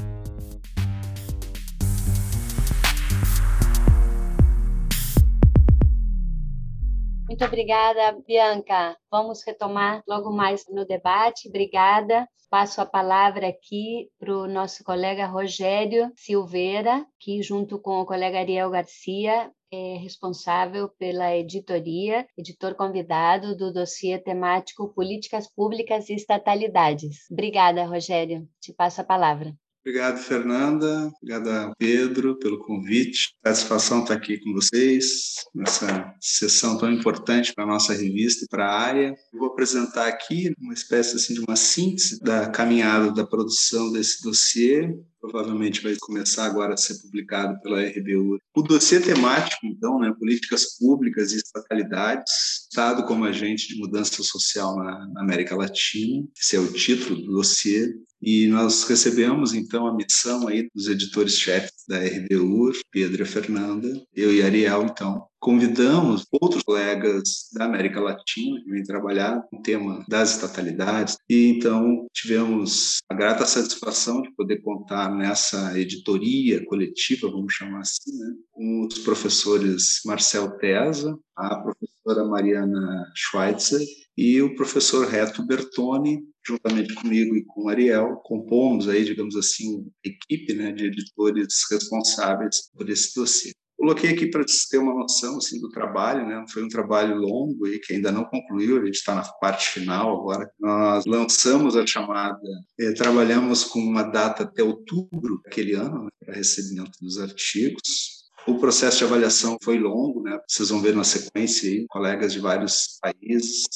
Muito 7.38 7.52
obrigada, 7.52 8.18
Bianca. 8.26 8.96
Vamos 9.08 9.44
retomar 9.46 10.02
logo 10.08 10.32
mais 10.32 10.64
no 10.68 10.84
debate. 10.84 11.48
Obrigada. 11.48 12.28
Passo 12.50 12.80
a 12.80 12.86
palavra 12.86 13.46
aqui 13.46 14.10
para 14.18 14.36
o 14.36 14.48
nosso 14.48 14.82
colega 14.82 15.24
Rogério 15.24 16.10
Silveira, 16.16 17.06
que, 17.20 17.40
junto 17.40 17.78
com 17.78 18.00
o 18.00 18.04
colega 18.04 18.40
Ariel 18.40 18.70
Garcia, 18.70 19.52
é 19.70 19.98
responsável 19.98 20.88
pela 20.98 21.36
editoria, 21.36 22.26
editor 22.36 22.74
convidado 22.74 23.56
do 23.56 23.72
dossiê 23.72 24.18
temático 24.18 24.92
Políticas 24.92 25.46
Públicas 25.46 26.08
e 26.08 26.14
Estatalidades. 26.14 27.30
Obrigada, 27.30 27.84
Rogério. 27.84 28.48
Te 28.60 28.72
passo 28.72 29.02
a 29.02 29.04
palavra. 29.04 29.54
Obrigado, 29.80 30.18
Fernanda. 30.18 31.10
Obrigado, 31.22 31.72
Pedro, 31.78 32.38
pelo 32.38 32.58
convite. 32.58 33.34
Satisfação 33.44 34.02
estar 34.02 34.14
aqui 34.14 34.38
com 34.38 34.52
vocês 34.52 35.34
nessa 35.54 36.14
sessão 36.20 36.76
tão 36.76 36.92
importante 36.92 37.54
para 37.54 37.64
a 37.64 37.66
nossa 37.68 37.94
revista 37.94 38.44
e 38.44 38.48
para 38.48 38.66
a 38.66 38.78
área. 38.78 39.14
Eu 39.32 39.38
vou 39.38 39.48
apresentar 39.48 40.08
aqui 40.08 40.52
uma 40.60 40.74
espécie 40.74 41.16
assim, 41.16 41.34
de 41.34 41.40
uma 41.40 41.56
síntese 41.56 42.20
da 42.20 42.50
caminhada 42.50 43.12
da 43.12 43.26
produção 43.26 43.90
desse 43.92 44.22
dossiê 44.22 44.94
provavelmente 45.20 45.82
vai 45.82 45.96
começar 46.00 46.46
agora 46.46 46.74
a 46.74 46.76
ser 46.76 47.00
publicado 47.00 47.60
pela 47.60 47.82
RBU. 47.82 48.38
O 48.54 48.62
dossiê 48.62 49.00
temático, 49.00 49.66
então, 49.66 49.98
né, 49.98 50.14
políticas 50.18 50.76
públicas 50.78 51.32
e 51.32 51.36
estatalidades, 51.36 52.32
Estado 52.70 53.04
como 53.04 53.24
agente 53.24 53.68
de 53.68 53.78
mudança 53.78 54.22
social 54.22 54.76
na, 54.76 55.08
América 55.16 55.56
Latina, 55.56 56.24
esse 56.40 56.54
é 56.54 56.60
o 56.60 56.72
título 56.72 57.20
do 57.20 57.32
dossiê, 57.32 57.92
e 58.20 58.46
nós 58.48 58.84
recebemos, 58.84 59.54
então, 59.54 59.86
a 59.86 59.94
missão 59.94 60.48
aí 60.48 60.68
dos 60.74 60.88
editores-chefes 60.88 61.84
da 61.88 61.98
RBU, 61.98 62.72
Pedro 62.90 63.22
e 63.22 63.26
Fernanda, 63.26 63.88
eu 64.14 64.32
e 64.32 64.42
Ariel, 64.42 64.84
então, 64.84 65.26
convidamos 65.40 66.26
outros 66.32 66.62
colegas 66.62 67.48
da 67.52 67.64
América 67.64 68.00
Latina 68.00 68.60
que 68.60 68.70
vêm 68.70 68.82
trabalhar 68.82 69.40
com 69.48 69.58
o 69.58 69.62
tema 69.62 70.04
das 70.08 70.32
estatalidades. 70.34 71.16
E 71.28 71.48
então 71.56 72.06
tivemos 72.12 72.98
a 73.08 73.14
grata 73.14 73.46
satisfação 73.46 74.20
de 74.22 74.32
poder 74.34 74.60
contar 74.62 75.14
nessa 75.14 75.78
editoria 75.78 76.64
coletiva, 76.66 77.30
vamos 77.30 77.52
chamar 77.54 77.80
assim, 77.80 78.18
né, 78.18 78.34
com 78.50 78.86
os 78.86 78.98
professores 78.98 80.00
Marcel 80.04 80.50
Tesa, 80.58 81.16
a 81.36 81.62
professora 82.08 82.24
Mariana 82.24 83.12
Schweitzer 83.14 83.80
e 84.16 84.40
o 84.40 84.54
professor 84.56 85.06
Reto 85.06 85.46
Bertoni, 85.46 86.20
juntamente 86.46 86.94
comigo 86.94 87.36
e 87.36 87.44
com 87.44 87.68
Ariel, 87.68 88.16
compomos 88.24 88.88
aí, 88.88 89.04
digamos 89.04 89.36
assim, 89.36 89.86
equipe 90.02 90.54
né, 90.54 90.72
de 90.72 90.86
editores 90.86 91.54
responsáveis 91.70 92.70
por 92.74 92.88
esse 92.88 93.14
dossiê. 93.14 93.52
Coloquei 93.76 94.10
aqui 94.10 94.26
para 94.26 94.44
ter 94.70 94.78
uma 94.78 94.92
noção 94.92 95.36
assim 95.36 95.60
do 95.60 95.68
trabalho, 95.68 96.26
né? 96.26 96.44
Foi 96.52 96.64
um 96.64 96.68
trabalho 96.68 97.14
longo 97.14 97.64
e 97.68 97.78
que 97.78 97.92
ainda 97.92 98.10
não 98.10 98.24
concluiu. 98.24 98.76
A 98.76 98.84
gente 98.84 98.96
está 98.96 99.14
na 99.14 99.22
parte 99.22 99.68
final 99.68 100.20
agora. 100.20 100.50
Nós 100.58 101.06
lançamos 101.06 101.76
a 101.76 101.86
chamada, 101.86 102.40
eh, 102.80 102.92
trabalhamos 102.94 103.62
com 103.62 103.78
uma 103.78 104.02
data 104.02 104.42
até 104.42 104.64
outubro 104.64 105.40
daquele 105.44 105.74
ano 105.74 106.02
né, 106.02 106.10
para 106.18 106.34
recebimento 106.34 106.90
dos 107.00 107.18
artigos. 107.18 108.17
O 108.48 108.58
processo 108.58 108.96
de 108.96 109.04
avaliação 109.04 109.58
foi 109.62 109.78
longo, 109.78 110.22
né? 110.22 110.40
Vocês 110.48 110.70
vão 110.70 110.80
ver 110.80 110.96
na 110.96 111.04
sequência 111.04 111.68
aí, 111.68 111.84
colegas 111.86 112.32
de 112.32 112.40
vários 112.40 112.98
países, 112.98 113.66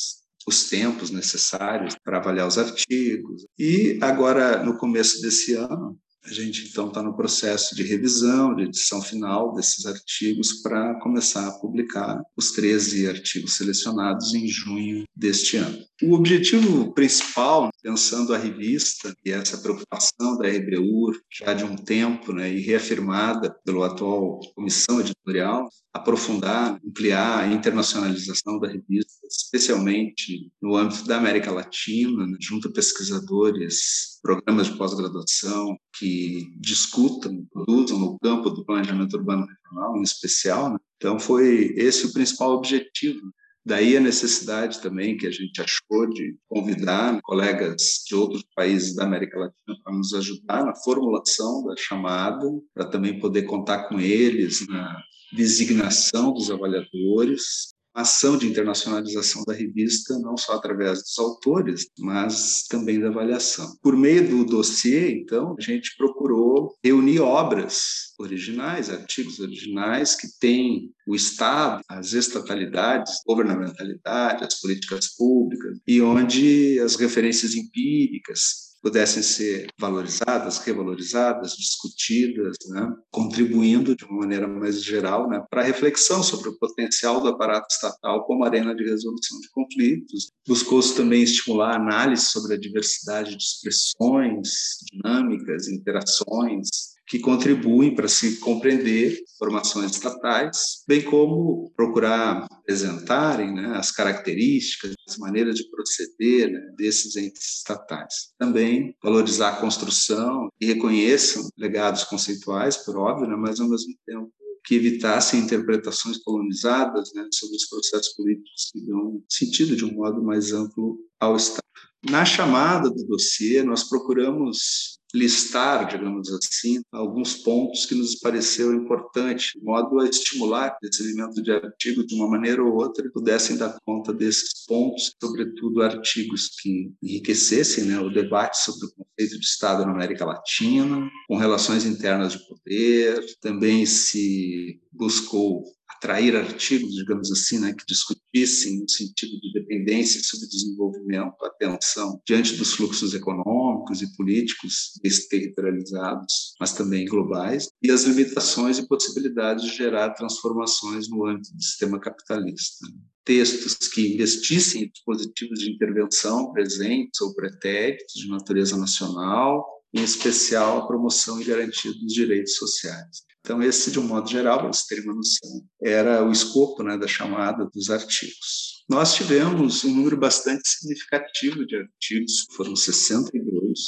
os 0.49 0.71
tempos 0.71 1.11
necessários 1.11 1.95
para 2.03 2.17
avaliar 2.17 2.49
os 2.49 2.57
artigos. 2.57 3.45
E 3.59 3.99
agora, 4.01 4.65
no 4.65 4.79
começo 4.79 5.21
desse 5.21 5.53
ano, 5.53 5.99
a 6.25 6.33
gente, 6.33 6.69
então, 6.69 6.89
está 6.89 7.03
no 7.03 7.17
processo 7.17 7.75
de 7.75 7.83
revisão, 7.83 8.55
de 8.55 8.65
edição 8.65 9.03
final 9.03 9.55
desses 9.55 9.85
artigos 9.87 10.63
para 10.63 10.95
começar 11.01 11.49
a 11.49 11.59
publicar 11.59 12.23
os 12.37 12.53
13 12.53 13.09
artigos 13.09 13.57
selecionados 13.57 14.33
em 14.33 14.47
junho 14.47 15.05
deste 15.17 15.57
ano. 15.57 15.79
O 16.03 16.15
objetivo 16.15 16.93
principal, 16.93 17.71
pensando 17.83 18.35
a 18.35 18.39
revista 18.39 19.15
e 19.25 19.31
essa 19.31 19.59
preocupação 19.59 20.39
da 20.39 20.49
RBU 20.49 21.13
já 21.31 21.55
de 21.55 21.65
um 21.65 21.77
tempo, 21.77 22.33
né, 22.33 22.53
e 22.53 22.61
reafirmada 22.61 23.55
pela 23.65 23.87
atual 23.87 24.41
comissão 24.55 25.01
editorial, 25.01 25.69
aprofundar, 25.93 26.79
ampliar 26.87 27.41
a 27.41 27.47
internacionalização 27.49 28.59
da 28.61 28.69
revista, 28.69 29.13
especialmente 29.29 30.51
no 30.61 30.77
âmbito 30.77 31.05
da 31.05 31.17
América 31.17 31.51
Latina, 31.51 32.27
né, 32.27 32.37
junto 32.41 32.69
a 32.69 32.73
pesquisadores, 32.73 34.12
programas 34.23 34.69
de 34.69 34.77
pós-graduação 34.77 35.77
que 35.99 36.55
discutam, 36.61 37.45
produzam 37.53 37.99
no 37.99 38.19
campo 38.21 38.51
do 38.51 38.65
planejamento 38.65 39.17
urbano 39.17 39.47
regional, 39.47 39.97
em 39.97 40.03
especial. 40.03 40.71
Né? 40.71 40.79
Então, 40.97 41.19
foi 41.19 41.75
esse 41.77 42.07
o 42.07 42.13
principal 42.13 42.53
objetivo 42.53 43.21
Daí 43.65 43.97
a 43.97 44.01
necessidade 44.01 44.81
também 44.81 45.17
que 45.17 45.27
a 45.27 45.31
gente 45.31 45.63
achou 45.63 46.09
de 46.11 46.37
convidar 46.49 47.21
colegas 47.23 48.03
de 48.05 48.15
outros 48.15 48.45
países 48.57 48.97
da 48.97 49.05
América 49.05 49.39
Latina 49.39 49.79
para 49.85 49.95
nos 49.95 50.13
ajudar 50.15 50.65
na 50.65 50.75
formulação 50.75 51.65
da 51.65 51.77
chamada, 51.77 52.45
para 52.75 52.87
também 52.87 53.21
poder 53.21 53.43
contar 53.43 53.85
com 53.89 54.01
eles 54.01 54.67
na 54.67 55.01
designação 55.33 56.33
dos 56.33 56.51
avaliadores 56.51 57.72
ação 57.95 58.37
de 58.37 58.47
internacionalização 58.47 59.45
da 59.45 59.53
revista, 59.53 60.19
não 60.19 60.37
só 60.37 60.55
através 60.55 61.01
dos 61.01 61.19
autores, 61.19 61.87
mas 61.99 62.65
também 62.69 63.01
da 63.01 63.09
avaliação. 63.09 63.77
Por 63.83 63.97
meio 63.97 64.29
do 64.29 64.45
dossiê, 64.45 65.13
então, 65.13 65.55
a 65.59 65.63
gente 65.63 65.95
procurou 65.97 66.75
reunir 66.83 67.21
obras 67.21 68.13
originais, 68.19 68.91
artigos 68.91 69.41
originais 69.41 70.15
que 70.15 70.29
têm 70.39 70.91
o 71.07 71.15
Estado, 71.15 71.83
as 71.89 72.13
estatalidades, 72.13 73.21
governamentalidade, 73.27 74.45
as 74.45 74.61
políticas 74.61 75.15
públicas, 75.17 75.79
e 75.87 76.01
onde 76.01 76.79
as 76.81 76.97
referências 76.97 77.55
empíricas 77.55 78.72
pudessem 78.83 79.23
ser 79.23 79.69
valorizadas, 79.79 80.59
revalorizadas, 80.59 81.53
discutidas, 81.53 82.57
né? 82.69 82.93
contribuindo 83.11 83.95
de 83.95 84.05
uma 84.05 84.21
maneira 84.21 84.49
mais 84.49 84.83
geral 84.83 85.29
né? 85.29 85.43
para 85.49 85.63
a 85.63 85.65
reflexão 85.65 86.23
sobre 86.23 86.49
o 86.49 86.59
potencial 86.59 87.21
do 87.21 87.29
aparato 87.29 87.69
estatal 87.71 88.25
como 88.25 88.45
arena 88.45 88.75
de 88.75 88.83
resolução 88.83 89.39
de 89.41 89.49
conflitos. 89.51 90.31
Buscou-se 90.47 90.97
também 90.97 91.23
estimular 91.23 91.75
a 91.75 91.77
análise 91.77 92.27
sobre 92.27 92.55
a 92.55 92.59
diversidade 92.59 93.37
de 93.37 93.43
expressões, 93.45 94.51
dinâmicas, 94.93 95.69
interações, 95.69 96.92
que 97.07 97.19
contribuem 97.19 97.95
para 97.95 98.09
se 98.09 98.39
compreender 98.39 99.19
formações 99.39 99.93
estatais, 99.93 100.83
bem 100.87 101.03
como 101.03 101.71
procurar 101.77 102.47
apresentarem 102.51 103.53
né, 103.53 103.77
as 103.77 103.91
características, 103.91 104.95
as 105.09 105.19
maneiras 105.19 105.57
de 105.57 105.69
proceder 105.71 106.51
né, 106.51 106.61
desses 106.77 107.17
entes 107.17 107.57
estatais. 107.57 108.33
Também 108.39 108.95
valorizar 109.03 109.51
a 109.51 109.61
construção 109.61 110.49
e 110.61 110.67
reconheçam 110.67 111.49
legados 111.59 112.05
conceituais, 112.05 112.77
por 112.77 112.97
óbvio, 112.97 113.29
né, 113.29 113.37
mas 113.37 113.61
ao 113.61 113.69
mesmo 113.69 113.95
tempo 114.07 114.33
que 114.65 114.77
evitassem 114.77 115.41
interpretações 115.41 116.19
colonizadas 116.19 117.13
né, 117.15 117.27
sobre 117.33 117.57
os 117.57 117.69
processos 117.69 118.15
políticos 118.15 118.71
que 118.73 118.81
dão 118.87 119.21
sentido 119.29 119.75
de 119.75 119.85
um 119.85 119.93
modo 119.93 120.23
mais 120.23 120.53
amplo 120.53 120.99
ao 121.19 121.37
Estado. 121.37 121.63
Na 122.09 122.25
chamada 122.25 122.91
do 122.91 123.07
dossiê, 123.07 123.63
nós 123.63 123.85
procuramos 123.85 124.99
listar, 125.15 125.87
digamos 125.89 126.29
assim, 126.33 126.81
alguns 126.91 127.35
pontos 127.35 127.85
que 127.85 127.95
nos 127.95 128.17
pareceu 128.17 128.73
importante, 128.73 129.59
de 129.59 129.65
modo 129.65 130.01
a 130.01 130.09
estimular 130.09 130.71
o 130.71 130.87
recebimento 130.87 131.43
de 131.43 131.53
artigos 131.53 132.07
de 132.07 132.15
uma 132.15 132.29
maneira 132.29 132.63
ou 132.63 132.75
outra, 132.75 133.09
pudessem 133.13 133.57
dar 133.57 133.77
conta 133.85 134.13
desses 134.13 134.65
pontos, 134.67 135.15
sobretudo 135.23 135.83
artigos 135.83 136.49
que 136.61 136.91
enriquecessem 137.03 137.85
né, 137.85 138.01
o 138.01 138.11
debate 138.11 138.59
sobre 138.59 138.87
o 138.87 138.91
conceito 138.91 139.39
de 139.39 139.45
Estado 139.45 139.85
na 139.85 139.93
América 139.93 140.25
Latina, 140.25 141.11
com 141.29 141.37
relações 141.37 141.85
internas 141.85 142.33
de 142.33 142.41
poder, 142.49 143.23
também 143.41 143.85
se 143.85 144.81
buscou 144.91 145.65
atrair 145.97 146.37
artigos, 146.37 146.95
digamos 146.95 147.31
assim, 147.31 147.59
né, 147.59 147.73
que 147.73 147.85
discutissem 147.87 148.81
no 148.81 148.89
sentido 148.89 149.39
de 149.41 149.53
dependência 149.53 150.19
e 150.19 150.25
subdesenvolvimento, 150.25 151.35
atenção 151.45 152.21
diante 152.27 152.57
dos 152.57 152.75
fluxos 152.75 153.15
econômicos 153.15 154.03
e 154.03 154.13
políticos 154.17 154.93
desterritorializados, 155.03 156.55
mas 156.59 156.73
também 156.73 157.05
globais, 157.05 157.69
e 157.83 157.91
as 157.91 158.05
limitações 158.05 158.79
e 158.79 158.87
possibilidades 158.87 159.65
de 159.65 159.77
gerar 159.77 160.11
transformações 160.11 161.09
no 161.09 161.27
âmbito 161.27 161.55
do 161.55 161.63
sistema 161.63 162.01
capitalista. 162.01 162.87
Textos 163.25 163.75
que 163.89 164.15
investissem 164.15 164.83
em 164.83 164.91
dispositivos 164.91 165.61
de 165.61 165.71
intervenção 165.71 166.53
presentes 166.53 167.21
ou 167.21 167.33
pretéritos 167.35 168.15
de 168.15 168.29
natureza 168.29 168.77
nacional, 168.77 169.65
em 169.95 170.03
especial 170.03 170.79
a 170.79 170.87
promoção 170.87 171.41
e 171.41 171.45
garantia 171.45 171.93
dos 171.93 172.13
direitos 172.13 172.57
sociais. 172.57 173.23
Então, 173.41 173.61
esse, 173.63 173.91
de 173.91 173.99
um 173.99 174.05
modo 174.05 174.31
geral, 174.31 174.61
para 174.61 174.69
vocês 174.73 174.87
terem 174.87 175.05
uma 175.05 175.15
noção, 175.15 175.65
era 175.83 176.25
o 176.25 176.31
escopo 176.31 176.83
né, 176.83 176.97
da 176.97 177.09
chamada 177.09 177.69
dos 177.75 177.91
artigos. 177.91 178.85
Nós 178.89 179.15
tivemos 179.15 179.85
um 179.85 179.95
número 179.95 180.17
bastante 180.17 180.69
significativo 180.69 181.67
de 181.67 181.77
artigos, 181.77 182.47
foram 182.57 182.77
62, 182.77 183.79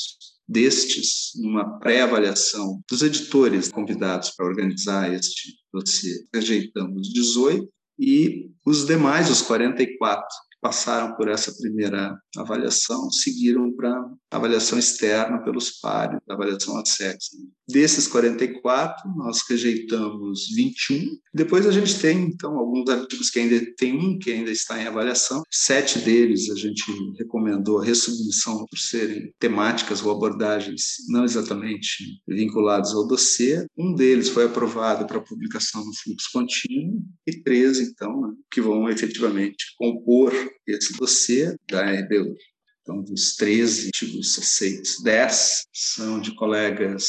destes, 0.47 1.33
numa 1.37 1.79
pré-avaliação 1.79 2.83
dos 2.88 3.03
editores 3.03 3.71
convidados 3.71 4.31
para 4.31 4.47
organizar 4.47 5.12
este 5.12 5.55
dossiê, 5.73 6.27
rejeitamos 6.35 7.12
18, 7.12 7.67
e 7.99 8.51
os 8.67 8.87
demais, 8.87 9.31
os 9.31 9.40
44 9.43 10.27
que 10.51 10.54
passaram 10.64 11.14
por 11.14 11.29
essa 11.29 11.53
primeira 11.53 12.18
avaliação, 12.38 13.11
seguiram 13.11 13.70
para 13.77 14.03
avaliação 14.31 14.79
externa 14.79 15.44
pelos 15.44 15.72
pares, 15.72 16.18
avaliação 16.27 16.79
a 16.79 16.85
sexo. 16.87 17.37
Desses 17.68 18.07
44, 18.07 19.11
nós 19.14 19.42
rejeitamos 19.46 20.48
21. 20.55 21.05
Depois 21.35 21.66
a 21.66 21.70
gente 21.70 22.00
tem, 22.00 22.22
então, 22.22 22.57
alguns 22.57 22.88
artigos 22.88 23.29
que 23.29 23.40
ainda 23.40 23.61
tem 23.77 23.92
um 23.92 24.18
que 24.18 24.33
ainda 24.33 24.50
está 24.50 24.81
em 24.81 24.87
avaliação. 24.87 25.42
Sete 25.50 25.98
deles 25.98 26.50
a 26.50 26.57
gente 26.57 26.83
recomendou 27.18 27.81
a 27.81 27.85
resubmissão 27.85 28.64
por 28.64 28.79
serem 28.79 29.35
temáticas 29.38 30.03
ou 30.03 30.12
abordagens 30.12 30.94
não 31.11 31.24
exatamente 31.24 32.22
vinculadas 32.27 32.94
ao 32.94 33.07
dossiê. 33.07 33.66
Um 33.77 33.94
deles 33.94 34.31
foi 34.31 34.46
aprovado 34.46 35.07
para 35.07 35.20
publicação 35.20 35.85
no 35.85 35.94
fluxo 35.94 36.31
contínuo 36.33 37.03
e 37.26 37.42
13, 37.42 37.90
então, 37.90 38.20
né, 38.20 38.34
que 38.50 38.60
vão 38.60 38.88
efetivamente 38.88 39.64
compor 39.78 40.32
esse 40.66 40.96
dossiê 40.96 41.56
da 41.70 41.82
RBU. 41.82 42.37
Então, 42.82 43.02
dos 43.02 43.34
13 43.37 43.87
artigos 43.94 44.38
aceitos, 44.38 45.02
10 45.02 45.64
são 45.72 46.20
de 46.20 46.34
colegas 46.34 47.06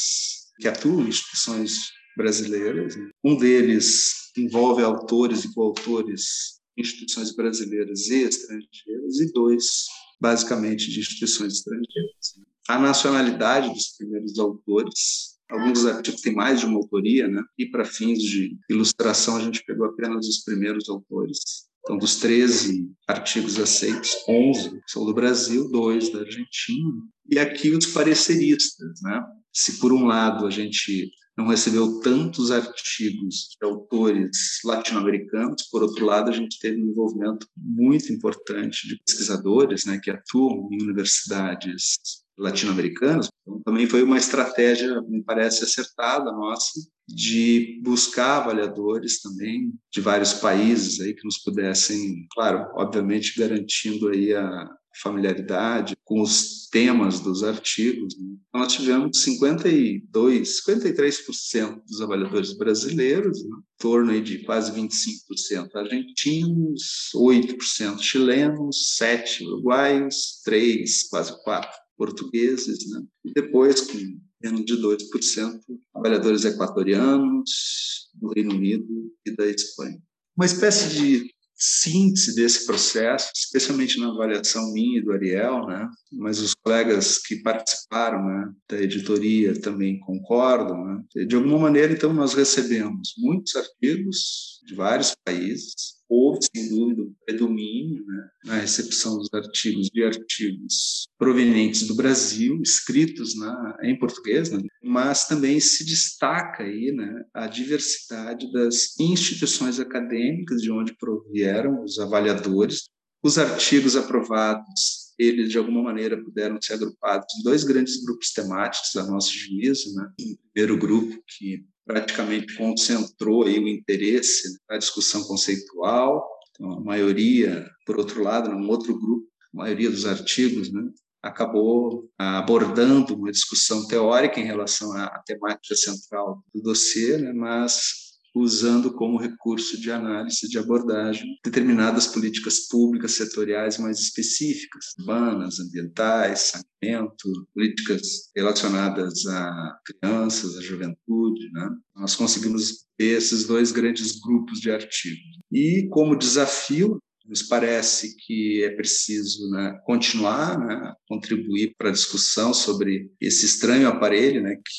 que 0.58 0.68
atuam 0.68 1.04
em 1.04 1.08
instituições 1.08 1.90
brasileiras. 2.16 2.96
Né? 2.96 3.10
Um 3.22 3.36
deles 3.36 4.32
envolve 4.36 4.82
autores 4.82 5.44
e 5.44 5.52
coautores 5.52 6.60
de 6.74 6.82
instituições 6.82 7.34
brasileiras 7.34 8.06
e 8.08 8.22
estrangeiras, 8.22 9.20
e 9.20 9.32
dois, 9.32 9.84
basicamente, 10.18 10.90
de 10.90 11.00
instituições 11.00 11.54
estrangeiras. 11.54 12.40
A 12.68 12.78
nacionalidade 12.78 13.72
dos 13.72 13.96
primeiros 13.98 14.38
autores 14.38 15.35
Alguns 15.48 15.72
dos 15.74 15.86
artigos 15.86 16.20
têm 16.20 16.34
mais 16.34 16.60
de 16.60 16.66
uma 16.66 16.78
autoria, 16.78 17.28
né? 17.28 17.42
E 17.56 17.66
para 17.66 17.84
fins 17.84 18.20
de 18.20 18.56
ilustração, 18.68 19.36
a 19.36 19.40
gente 19.40 19.64
pegou 19.64 19.86
apenas 19.86 20.26
os 20.26 20.42
primeiros 20.42 20.88
autores. 20.88 21.38
Então, 21.80 21.98
dos 21.98 22.16
13 22.16 22.90
artigos 23.06 23.60
aceitos, 23.60 24.10
11 24.28 24.80
são 24.88 25.06
do 25.06 25.14
Brasil, 25.14 25.70
dois 25.70 26.10
da 26.10 26.20
Argentina. 26.20 27.02
E 27.30 27.38
aqui 27.38 27.70
os 27.70 27.86
pareceristas, 27.86 29.00
né? 29.02 29.22
Se 29.52 29.78
por 29.78 29.92
um 29.92 30.04
lado 30.04 30.46
a 30.46 30.50
gente 30.50 31.10
não 31.36 31.46
recebeu 31.46 32.00
tantos 32.00 32.50
artigos 32.50 33.56
de 33.60 33.66
autores 33.66 34.58
latino-americanos, 34.64 35.68
por 35.70 35.82
outro 35.82 36.04
lado 36.04 36.30
a 36.30 36.32
gente 36.32 36.58
teve 36.58 36.82
um 36.82 36.90
envolvimento 36.90 37.46
muito 37.56 38.12
importante 38.12 38.88
de 38.88 38.98
pesquisadores, 39.04 39.84
né, 39.84 40.00
que 40.02 40.10
atuam 40.10 40.68
em 40.72 40.82
universidades 40.82 41.98
latino-americanas. 42.38 43.28
Então, 43.42 43.60
também 43.62 43.86
foi 43.86 44.02
uma 44.02 44.18
estratégia, 44.18 45.00
me 45.02 45.22
parece 45.22 45.64
acertada 45.64 46.30
nossa, 46.32 46.80
de 47.08 47.80
buscar 47.82 48.38
avaliadores 48.38 49.20
também 49.20 49.72
de 49.92 50.00
vários 50.00 50.34
países 50.34 51.00
aí 51.00 51.14
que 51.14 51.24
nos 51.24 51.38
pudessem, 51.38 52.26
claro, 52.32 52.66
obviamente 52.74 53.38
garantindo 53.38 54.08
aí 54.08 54.34
a 54.34 54.68
familiaridade 55.02 55.94
com 56.04 56.22
os 56.22 56.68
temas 56.70 57.20
dos 57.20 57.42
artigos. 57.42 58.18
Né? 58.18 58.36
Então, 58.48 58.60
nós 58.62 58.72
tivemos 58.72 59.22
52, 59.22 60.62
53% 60.66 61.82
dos 61.86 62.00
avaliadores 62.00 62.56
brasileiros, 62.56 63.42
né? 63.44 63.56
em 63.56 63.78
torno 63.78 64.10
aí 64.10 64.20
de 64.20 64.38
quase 64.44 64.72
25% 64.72 65.74
argentinos, 65.74 67.10
8% 67.14 68.00
chilenos, 68.00 68.96
7% 69.00 69.42
uruguaios, 69.42 70.42
3%, 70.46 70.86
quase 71.10 71.32
4% 71.44 71.66
portugueses, 71.96 72.90
né? 72.90 73.02
e 73.24 73.32
depois, 73.32 73.80
com 73.80 73.98
menos 74.42 74.64
de 74.64 74.74
2%, 74.74 75.60
trabalhadores 75.92 76.44
equatorianos, 76.44 78.06
do 78.14 78.32
Reino 78.32 78.54
Unido 78.54 78.86
e 79.26 79.34
da 79.34 79.46
Espanha. 79.46 79.98
Uma 80.36 80.46
espécie 80.46 80.94
de 80.94 81.30
síntese 81.58 82.34
desse 82.34 82.66
processo, 82.66 83.30
especialmente 83.34 83.98
na 83.98 84.08
avaliação 84.08 84.72
minha 84.72 84.98
e 84.98 85.02
do 85.02 85.12
Ariel, 85.12 85.66
né? 85.66 85.88
mas 86.12 86.38
os 86.38 86.54
colegas 86.54 87.18
que 87.18 87.36
participaram 87.36 88.22
né, 88.22 88.52
da 88.68 88.82
editoria 88.82 89.58
também 89.58 89.98
concordam. 90.00 90.84
Né? 90.84 91.26
De 91.26 91.34
alguma 91.34 91.58
maneira, 91.58 91.92
então, 91.92 92.12
nós 92.12 92.34
recebemos 92.34 93.14
muitos 93.18 93.56
artigos 93.56 94.55
de 94.66 94.74
vários 94.74 95.14
países, 95.24 95.96
houve, 96.08 96.40
sem 96.54 96.68
dúvida, 96.68 97.02
um 97.02 97.14
predomínio 97.24 98.04
né, 98.04 98.28
na 98.44 98.54
recepção 98.58 99.16
dos 99.16 99.32
artigos 99.32 99.88
de 99.88 100.02
artigos 100.02 101.08
provenientes 101.16 101.86
do 101.86 101.94
Brasil, 101.94 102.60
escritos 102.62 103.36
na, 103.36 103.78
em 103.82 103.96
português, 103.98 104.50
né, 104.50 104.60
mas 104.82 105.26
também 105.26 105.60
se 105.60 105.84
destaca 105.84 106.64
aí 106.64 106.92
né, 106.92 107.24
a 107.32 107.46
diversidade 107.46 108.50
das 108.52 108.98
instituições 108.98 109.78
acadêmicas 109.78 110.60
de 110.60 110.70
onde 110.70 110.96
provieram 110.96 111.84
os 111.84 111.98
avaliadores. 111.98 112.88
Os 113.22 113.38
artigos 113.38 113.96
aprovados, 113.96 115.14
eles 115.18 115.50
de 115.50 115.58
alguma 115.58 115.82
maneira 115.82 116.22
puderam 116.22 116.60
ser 116.60 116.74
agrupados 116.74 117.26
em 117.38 117.42
dois 117.42 117.64
grandes 117.64 118.04
grupos 118.04 118.32
temáticos, 118.32 118.94
a 118.96 119.04
nosso 119.06 119.32
juízo. 119.32 119.94
Né? 119.94 120.08
O 120.20 120.52
primeiro 120.52 120.78
grupo 120.78 121.22
que 121.26 121.64
praticamente 121.86 122.56
concentrou 122.56 123.44
aí 123.44 123.58
o 123.58 123.68
interesse 123.68 124.58
na 124.68 124.76
discussão 124.76 125.22
conceitual. 125.24 126.26
Então, 126.50 126.72
a 126.72 126.80
maioria, 126.80 127.64
por 127.86 127.96
outro 127.96 128.22
lado, 128.22 128.50
num 128.50 128.68
outro 128.68 128.98
grupo, 128.98 129.26
a 129.54 129.56
maioria 129.56 129.88
dos 129.88 130.04
artigos, 130.04 130.72
né, 130.72 130.82
acabou 131.22 132.10
abordando 132.18 133.14
uma 133.14 133.30
discussão 133.30 133.86
teórica 133.86 134.40
em 134.40 134.44
relação 134.44 134.92
à 134.92 135.22
temática 135.24 135.74
central 135.74 136.42
do 136.52 136.60
dossiê, 136.60 137.18
né, 137.18 137.32
mas 137.32 138.05
usando 138.38 138.92
como 138.92 139.18
recurso 139.18 139.80
de 139.80 139.90
análise 139.90 140.46
de 140.48 140.58
abordagem 140.58 141.38
determinadas 141.42 142.06
políticas 142.06 142.68
públicas 142.68 143.12
setoriais 143.12 143.78
mais 143.78 143.98
específicas, 143.98 144.92
urbanas, 144.98 145.58
ambientais, 145.58 146.52
saneamento, 146.82 147.48
políticas 147.54 148.30
relacionadas 148.36 149.26
a 149.26 149.78
crianças, 149.84 150.56
a 150.58 150.60
juventude. 150.60 151.50
Né? 151.52 151.70
Nós 151.96 152.14
conseguimos 152.14 152.86
esses 152.98 153.46
dois 153.46 153.72
grandes 153.72 154.20
grupos 154.20 154.60
de 154.60 154.70
artigos. 154.70 155.38
E 155.50 155.88
como 155.90 156.16
desafio, 156.16 157.00
nos 157.24 157.42
parece 157.42 158.16
que 158.18 158.62
é 158.64 158.70
preciso 158.70 159.50
né, 159.50 159.80
continuar 159.84 160.58
né, 160.58 160.94
contribuir 161.08 161.74
para 161.76 161.88
a 161.88 161.92
discussão 161.92 162.54
sobre 162.54 163.10
esse 163.20 163.46
estranho 163.46 163.88
aparelho, 163.88 164.42
né, 164.42 164.56
que 164.56 164.72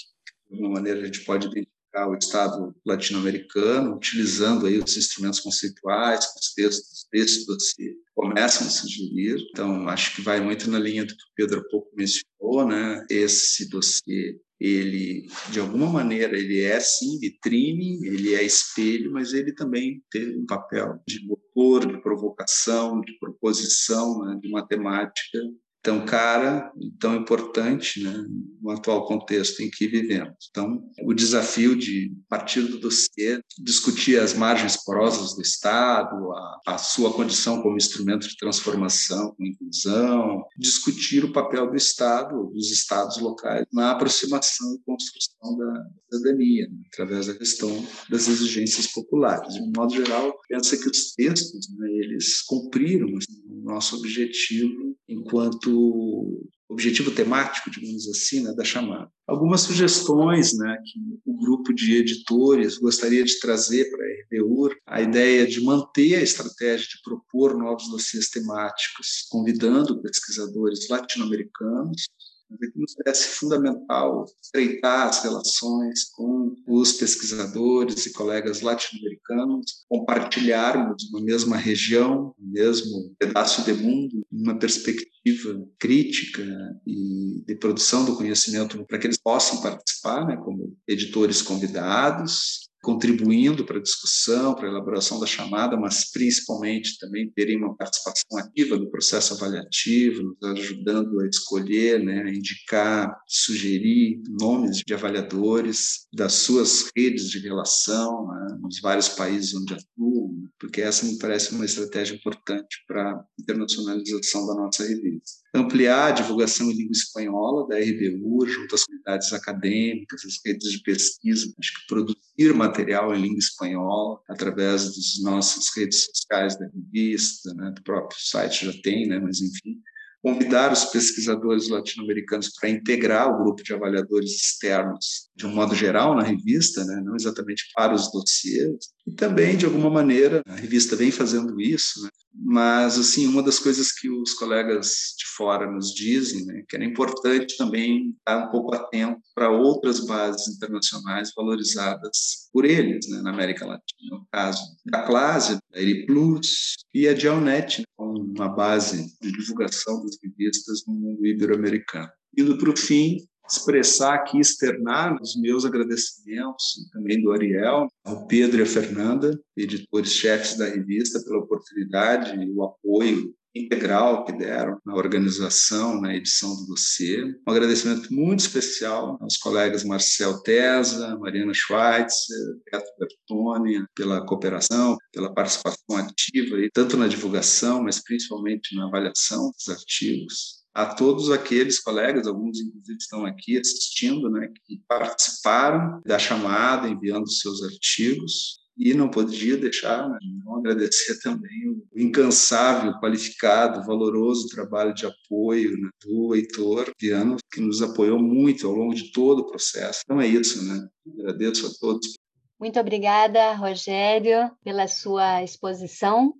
de 0.50 0.56
alguma 0.56 0.76
maneira 0.76 1.02
a 1.02 1.06
gente 1.06 1.26
pode 1.26 1.48
identificar 1.48 1.77
o 2.06 2.16
Estado 2.16 2.76
latino-americano, 2.86 3.96
utilizando 3.96 4.66
aí 4.66 4.78
os 4.78 4.98
instrumentos 4.98 5.40
conceituais, 5.40 6.26
os 6.40 6.54
textos 6.54 7.08
desse 7.12 7.46
dossiê 7.48 7.96
começam 8.14 8.68
a 8.68 8.70
sugerir. 8.70 9.38
Então, 9.52 9.88
acho 9.88 10.16
que 10.16 10.22
vai 10.22 10.42
muito 10.42 10.70
na 10.70 10.80
linha 10.80 11.06
do 11.06 11.16
que 11.16 11.24
o 11.24 11.36
Pedro 11.36 11.60
há 11.60 11.70
pouco 11.70 11.96
mencionou, 11.96 12.68
né? 12.68 13.06
Esse 13.10 13.70
dossiê, 13.70 14.40
ele, 14.60 15.28
de 15.52 15.60
alguma 15.60 15.88
maneira, 15.88 16.38
ele 16.38 16.62
é, 16.62 16.80
sim, 16.80 17.20
vitrine, 17.20 18.06
ele 18.08 18.34
é 18.34 18.44
espelho, 18.44 19.12
mas 19.12 19.34
ele 19.34 19.54
também 19.54 20.04
tem 20.12 20.36
um 20.36 20.46
papel 20.46 21.00
de 21.08 21.26
motor, 21.26 21.86
de 21.86 22.02
provocação, 22.02 23.02
de 23.02 23.18
proposição, 23.20 24.26
né? 24.26 24.40
de 24.42 24.50
matemática 24.50 25.40
tão 25.88 26.06
cara 26.06 26.69
e 26.78 26.91
tão 27.00 27.15
importante 27.15 28.04
né, 28.04 28.26
no 28.62 28.71
atual 28.71 29.08
contexto 29.08 29.62
em 29.62 29.69
que 29.69 29.88
vivemos. 29.88 30.36
Então, 30.50 30.84
o 31.06 31.13
desafio 31.13 31.78
de, 31.78 32.13
partir 32.28 32.63
do 32.63 32.78
dossiê, 32.78 33.39
discutir 33.58 34.19
as 34.19 34.34
margens 34.34 34.84
porosas 34.84 35.34
do 35.34 35.41
Estado, 35.41 36.13
a, 36.34 36.73
a 36.73 36.78
sua 36.78 37.13
condição 37.13 37.62
como 37.62 37.78
instrumento 37.78 38.28
de 38.28 38.36
transformação, 38.36 39.34
inclusão, 39.39 40.43
discutir 40.58 41.23
o 41.23 41.32
papel 41.32 41.69
do 41.69 41.78
Estado, 41.78 42.52
dos 42.54 42.69
Estados 42.69 43.17
locais, 43.19 43.65
na 43.71 43.91
aproximação 43.91 44.76
e 44.76 44.84
construção 44.86 45.58
da 45.58 45.86
cidadania, 46.12 46.67
né, 46.67 46.82
através 46.91 47.28
da 47.28 47.34
questão 47.34 47.69
das 48.10 48.28
exigências 48.28 48.88
populares. 48.88 49.54
De 49.54 49.62
um 49.62 49.71
modo 49.73 49.93
geral, 49.93 50.38
pensa 50.50 50.76
que 50.76 50.89
os 50.89 51.13
textos, 51.13 51.69
né, 51.78 51.88
eles 51.89 52.41
cumpriram 52.41 53.08
assim, 53.15 53.41
o 53.50 53.63
nosso 53.63 53.95
objetivo 53.95 54.97
enquanto 55.08 55.69
do 55.78 56.50
objetivo 56.70 57.12
temático, 57.12 57.72
digamos 57.72 58.08
assim, 58.10 58.44
né, 58.44 58.54
da 58.54 58.63
chamada. 58.63 59.10
Algumas 59.26 59.62
sugestões 59.62 60.58
né, 60.58 60.78
que 60.86 61.00
o 61.26 61.38
grupo 61.38 61.74
de 61.74 61.96
editores 61.96 62.78
gostaria 62.78 63.24
de 63.24 63.40
trazer 63.40 63.90
para 63.90 64.04
a 64.04 64.40
RBUR, 64.40 64.76
a 64.86 65.02
ideia 65.02 65.48
de 65.48 65.62
manter 65.63 66.16
a 66.16 66.22
estratégia 66.22 66.88
de 66.88 67.02
propor 67.04 67.58
novos 67.58 67.90
dossiês 67.90 68.30
temáticos, 68.30 69.26
convidando 69.30 70.02
pesquisadores 70.02 70.90
latino-americanos, 70.90 72.08
mas 72.50 72.62
aqui 72.62 72.80
nos 72.80 72.96
parece 72.96 73.28
fundamental 73.30 74.26
estreitar 74.42 75.08
as 75.08 75.24
relações 75.24 76.06
com 76.06 76.56
os 76.68 76.94
pesquisadores 76.94 78.06
e 78.06 78.14
colegas 78.14 78.62
latino-americanos, 78.62 79.86
compartilharmos 79.90 81.10
uma 81.10 81.22
mesma 81.22 81.58
região, 81.58 82.34
um 82.40 82.52
mesmo 82.52 83.16
pedaço 83.20 83.64
de 83.64 83.74
mundo, 83.74 84.26
uma 84.32 84.58
perspectiva 84.58 85.68
crítica 85.78 86.44
e 86.86 87.44
de 87.46 87.56
produção 87.56 88.06
do 88.06 88.16
conhecimento 88.16 88.84
para 88.86 88.98
que 88.98 89.08
eles 89.08 89.18
possam 89.18 89.62
participar, 89.62 90.26
né, 90.26 90.38
como 90.38 90.76
editores 90.88 91.42
convidados, 91.42 92.67
contribuindo 92.88 93.65
para 93.65 93.80
a 93.80 93.82
discussão, 93.82 94.56
para 94.56 94.65
a 94.65 94.71
elaboração 94.71 95.19
da 95.19 95.26
chamada, 95.26 95.76
mas 95.76 96.10
principalmente 96.10 96.97
também 96.97 97.30
terem 97.36 97.58
uma 97.58 97.76
participação 97.76 98.38
ativa 98.38 98.78
no 98.78 98.89
processo 98.89 99.34
avaliativo, 99.34 100.23
nos 100.41 100.52
ajudando 100.58 101.19
a 101.19 101.28
escolher, 101.28 102.02
né, 102.02 102.23
a 102.23 102.34
indicar, 102.34 103.13
sugerir 103.28 104.21
nomes 104.39 104.78
de 104.88 104.93
avaliadores 104.93 106.08
das 106.13 106.32
suas 106.32 106.89
redes 106.95 107.30
de 107.30 107.39
relação 107.39 108.26
né, 108.26 108.58
nos 108.62 108.80
vários 108.80 109.10
países 109.10 109.54
onde 109.54 109.73
atuam, 109.73 110.47
porque 110.58 110.82
essa 110.82 111.06
me 111.06 111.17
parece 111.17 111.54
uma 111.54 111.65
estratégia 111.65 112.15
importante 112.15 112.86
para 112.88 113.12
a 113.12 113.23
internacionalização 113.38 114.47
da 114.47 114.56
nossa 114.56 114.88
revista 114.88 115.47
ampliar 115.54 116.08
a 116.08 116.12
divulgação 116.12 116.70
em 116.70 116.76
língua 116.76 116.92
espanhola 116.92 117.68
da 117.68 117.78
RBU 117.78 118.48
junto 118.48 118.76
às 118.76 118.84
comunidades 118.84 119.34
acadêmicas, 119.34 120.24
as 120.26 120.40
redes 120.46 120.72
de 120.72 120.82
pesquisa, 120.82 121.54
acho 121.60 121.74
que 121.74 121.88
produzir 121.88 122.54
material 122.56 123.14
em 123.14 123.22
língua 123.22 123.40
espanhola 123.40 124.20
através 124.30 124.86
das 124.86 125.22
nossas 125.24 125.66
redes 125.76 126.06
sociais 126.06 126.58
da 126.58 126.68
revista, 126.68 127.54
né, 127.54 127.72
do 127.72 127.84
próprio 127.84 128.20
site 128.20 128.66
já 128.66 128.82
tem, 128.82 129.08
né, 129.08 129.20
mas 129.20 129.42
enfim, 129.42 129.82
convidar 130.22 130.74
os 130.74 130.86
pesquisadores 130.86 131.70
latino-americanos 131.70 132.52
para 132.60 132.70
integrar 132.70 133.30
o 133.30 133.44
grupo 133.44 133.64
de 133.64 133.74
avaliadores 133.74 134.32
externos 134.32 135.30
de 135.36 135.46
um 135.46 135.54
modo 135.54 135.76
geral 135.76 136.16
na 136.16 136.24
revista, 136.24 136.84
né, 136.84 137.02
não 137.04 137.16
exatamente 137.16 137.66
para 137.76 137.94
os 137.94 138.12
dossiês, 138.12 138.76
e 139.06 139.12
também, 139.12 139.56
de 139.56 139.66
alguma 139.66 139.90
maneira, 139.90 140.42
a 140.48 140.56
revista 140.56 140.96
vem 140.96 141.12
fazendo 141.12 141.62
isso, 141.62 142.04
né, 142.04 142.10
mas, 142.34 143.00
assim, 143.00 143.26
uma 143.28 143.42
das 143.42 143.58
coisas 143.58 143.92
que 143.92 144.10
os 144.10 144.34
colegas 144.34 145.16
de 145.18 145.26
fora 145.36 145.70
nos 145.72 145.94
dizem, 145.94 146.46
né, 146.46 146.64
que 146.68 146.76
era 146.76 146.86
importante 146.86 147.58
também 147.58 148.16
estar 148.18 148.48
um 148.48 148.52
pouco 148.52 148.76
atento 148.76 149.22
para 149.34 149.50
outras 149.50 150.06
bases 150.06 150.48
internacionais 150.48 151.32
valorizadas 151.36 152.48
por 152.52 152.66
eles, 152.66 153.08
né, 153.10 153.22
na 153.22 153.32
América 153.32 153.66
Latina, 153.66 154.18
no 154.18 154.28
caso 154.32 154.62
da 154.86 155.04
Clase, 155.04 155.58
da 155.72 155.82
Eri 155.82 156.06
Plus 156.06 156.76
e 156.94 157.08
a 157.08 157.16
Geonet, 157.16 157.80
né, 157.80 157.87
uma 157.98 158.50
base 158.50 159.18
de 159.22 159.32
divulgação 159.32 160.04
das 160.04 160.18
revistas 160.22 160.84
no 160.86 160.94
mundo 160.94 161.26
ibero-americano. 161.26 162.10
Indo 162.38 162.58
para 162.58 162.70
o 162.70 162.78
fim, 162.78 163.18
expressar 163.50 164.14
aqui, 164.14 164.40
externar 164.40 165.20
os 165.22 165.36
meus 165.36 165.66
agradecimentos, 165.66 166.90
também 166.92 167.22
do 167.22 167.32
Ariel, 167.32 167.88
ao 168.06 168.28
Pedro 168.28 168.60
e 168.60 168.64
à 168.64 168.66
Fernanda, 168.66 169.40
editores-chefes 169.56 170.58
da 170.58 170.66
revista, 170.66 171.24
pela 171.24 171.40
oportunidade 171.40 172.36
e 172.36 172.52
o 172.52 172.64
apoio 172.64 173.34
integral 173.63 174.26
que 174.26 174.32
deram 174.32 174.80
na 174.86 174.96
organização, 174.96 176.00
na 176.02 176.15
edição 176.15 176.56
do 176.56 176.67
dossiê. 176.67 177.24
Um 177.48 177.52
agradecimento 177.52 178.13
muito 178.13 178.39
especial 178.39 179.17
aos 179.22 179.38
colegas 179.38 179.84
Marcel 179.84 180.41
Tesa, 180.43 181.17
Mariana 181.17 181.54
Schweitzer, 181.54 182.38
Beto 182.72 182.89
Bertoni, 183.00 183.86
pela 183.96 184.26
cooperação, 184.26 184.98
pela 185.12 185.34
participação 185.34 185.98
ativa, 185.98 186.58
tanto 186.74 186.98
na 186.98 187.08
divulgação, 187.08 187.84
mas 187.84 188.04
principalmente 188.04 188.76
na 188.76 188.86
avaliação 188.86 189.52
dos 189.52 189.70
artigos 189.70 190.58
a 190.78 190.86
todos 190.86 191.32
aqueles 191.32 191.80
colegas, 191.80 192.28
alguns 192.28 192.60
inclusive 192.60 193.00
estão 193.00 193.26
aqui 193.26 193.58
assistindo, 193.58 194.30
né, 194.30 194.48
que 194.63 194.80
participaram 194.88 196.00
da 196.06 196.20
chamada, 196.20 196.88
enviando 196.88 197.28
seus 197.32 197.63
artigos. 197.63 198.60
E 198.78 198.94
não 198.94 199.10
podia 199.10 199.58
deixar 199.58 200.08
né, 200.08 200.18
de 200.22 200.46
não 200.46 200.58
agradecer 200.58 201.20
também 201.24 201.70
o 201.70 202.00
incansável, 202.00 202.94
qualificado, 203.00 203.86
valoroso 203.86 204.48
trabalho 204.50 204.94
de 204.94 205.06
apoio 205.06 205.78
né, 205.80 205.90
do 206.06 206.36
Heitor 206.36 206.92
Viano, 207.00 207.38
que 207.52 207.60
nos 207.60 207.82
apoiou 207.82 208.20
muito 208.20 208.68
ao 208.68 208.74
longo 208.74 208.94
de 208.94 209.12
todo 209.12 209.40
o 209.40 209.48
processo. 209.48 210.02
Então 210.06 210.22
é 210.22 210.28
isso, 210.28 210.63
né? 210.63 210.88
Agradeço 211.20 211.66
a 211.66 211.70
todos. 211.80 212.13
Muito 212.60 212.80
obrigada, 212.80 213.54
Rogério, 213.54 214.52
pela 214.63 214.88
sua 214.88 215.44
exposição. 215.44 216.34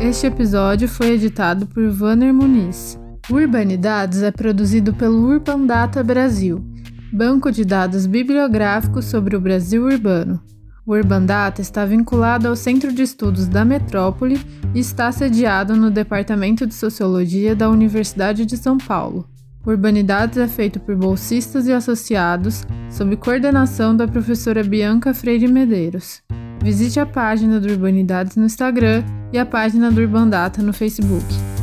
Este 0.00 0.28
episódio 0.28 0.88
foi 0.88 1.10
editado 1.10 1.66
por 1.66 1.90
Vanner 1.90 2.32
Muniz. 2.32 2.96
Urbanidades 3.30 4.22
é 4.22 4.30
produzido 4.30 4.94
pelo 4.94 5.28
Urban 5.28 5.66
Data 5.66 6.02
Brasil, 6.02 6.64
banco 7.12 7.52
de 7.52 7.62
dados 7.62 8.06
bibliográficos 8.06 9.04
sobre 9.04 9.36
o 9.36 9.40
Brasil 9.40 9.84
urbano. 9.84 10.40
O 10.86 10.92
Urban 10.92 11.26
Data 11.26 11.60
está 11.60 11.84
vinculado 11.84 12.48
ao 12.48 12.56
Centro 12.56 12.90
de 12.90 13.02
Estudos 13.02 13.46
da 13.46 13.66
Metrópole 13.66 14.40
e 14.74 14.78
está 14.80 15.12
sediado 15.12 15.76
no 15.76 15.90
Departamento 15.90 16.66
de 16.66 16.72
Sociologia 16.72 17.54
da 17.54 17.68
Universidade 17.68 18.46
de 18.46 18.56
São 18.56 18.78
Paulo. 18.78 19.28
Urbanidades 19.66 20.38
é 20.38 20.48
feito 20.48 20.80
por 20.80 20.96
bolsistas 20.96 21.66
e 21.66 21.72
associados, 21.72 22.64
sob 22.88 23.14
coordenação 23.16 23.94
da 23.94 24.08
professora 24.08 24.64
Bianca 24.64 25.12
Freire 25.12 25.46
Medeiros. 25.46 26.22
Visite 26.62 26.98
a 26.98 27.04
página 27.04 27.60
do 27.60 27.68
Urbanidades 27.68 28.36
no 28.36 28.46
Instagram 28.46 29.04
e 29.30 29.38
a 29.38 29.44
página 29.44 29.90
do 29.90 30.00
Urbandata 30.00 30.62
no 30.62 30.72
Facebook. 30.72 31.57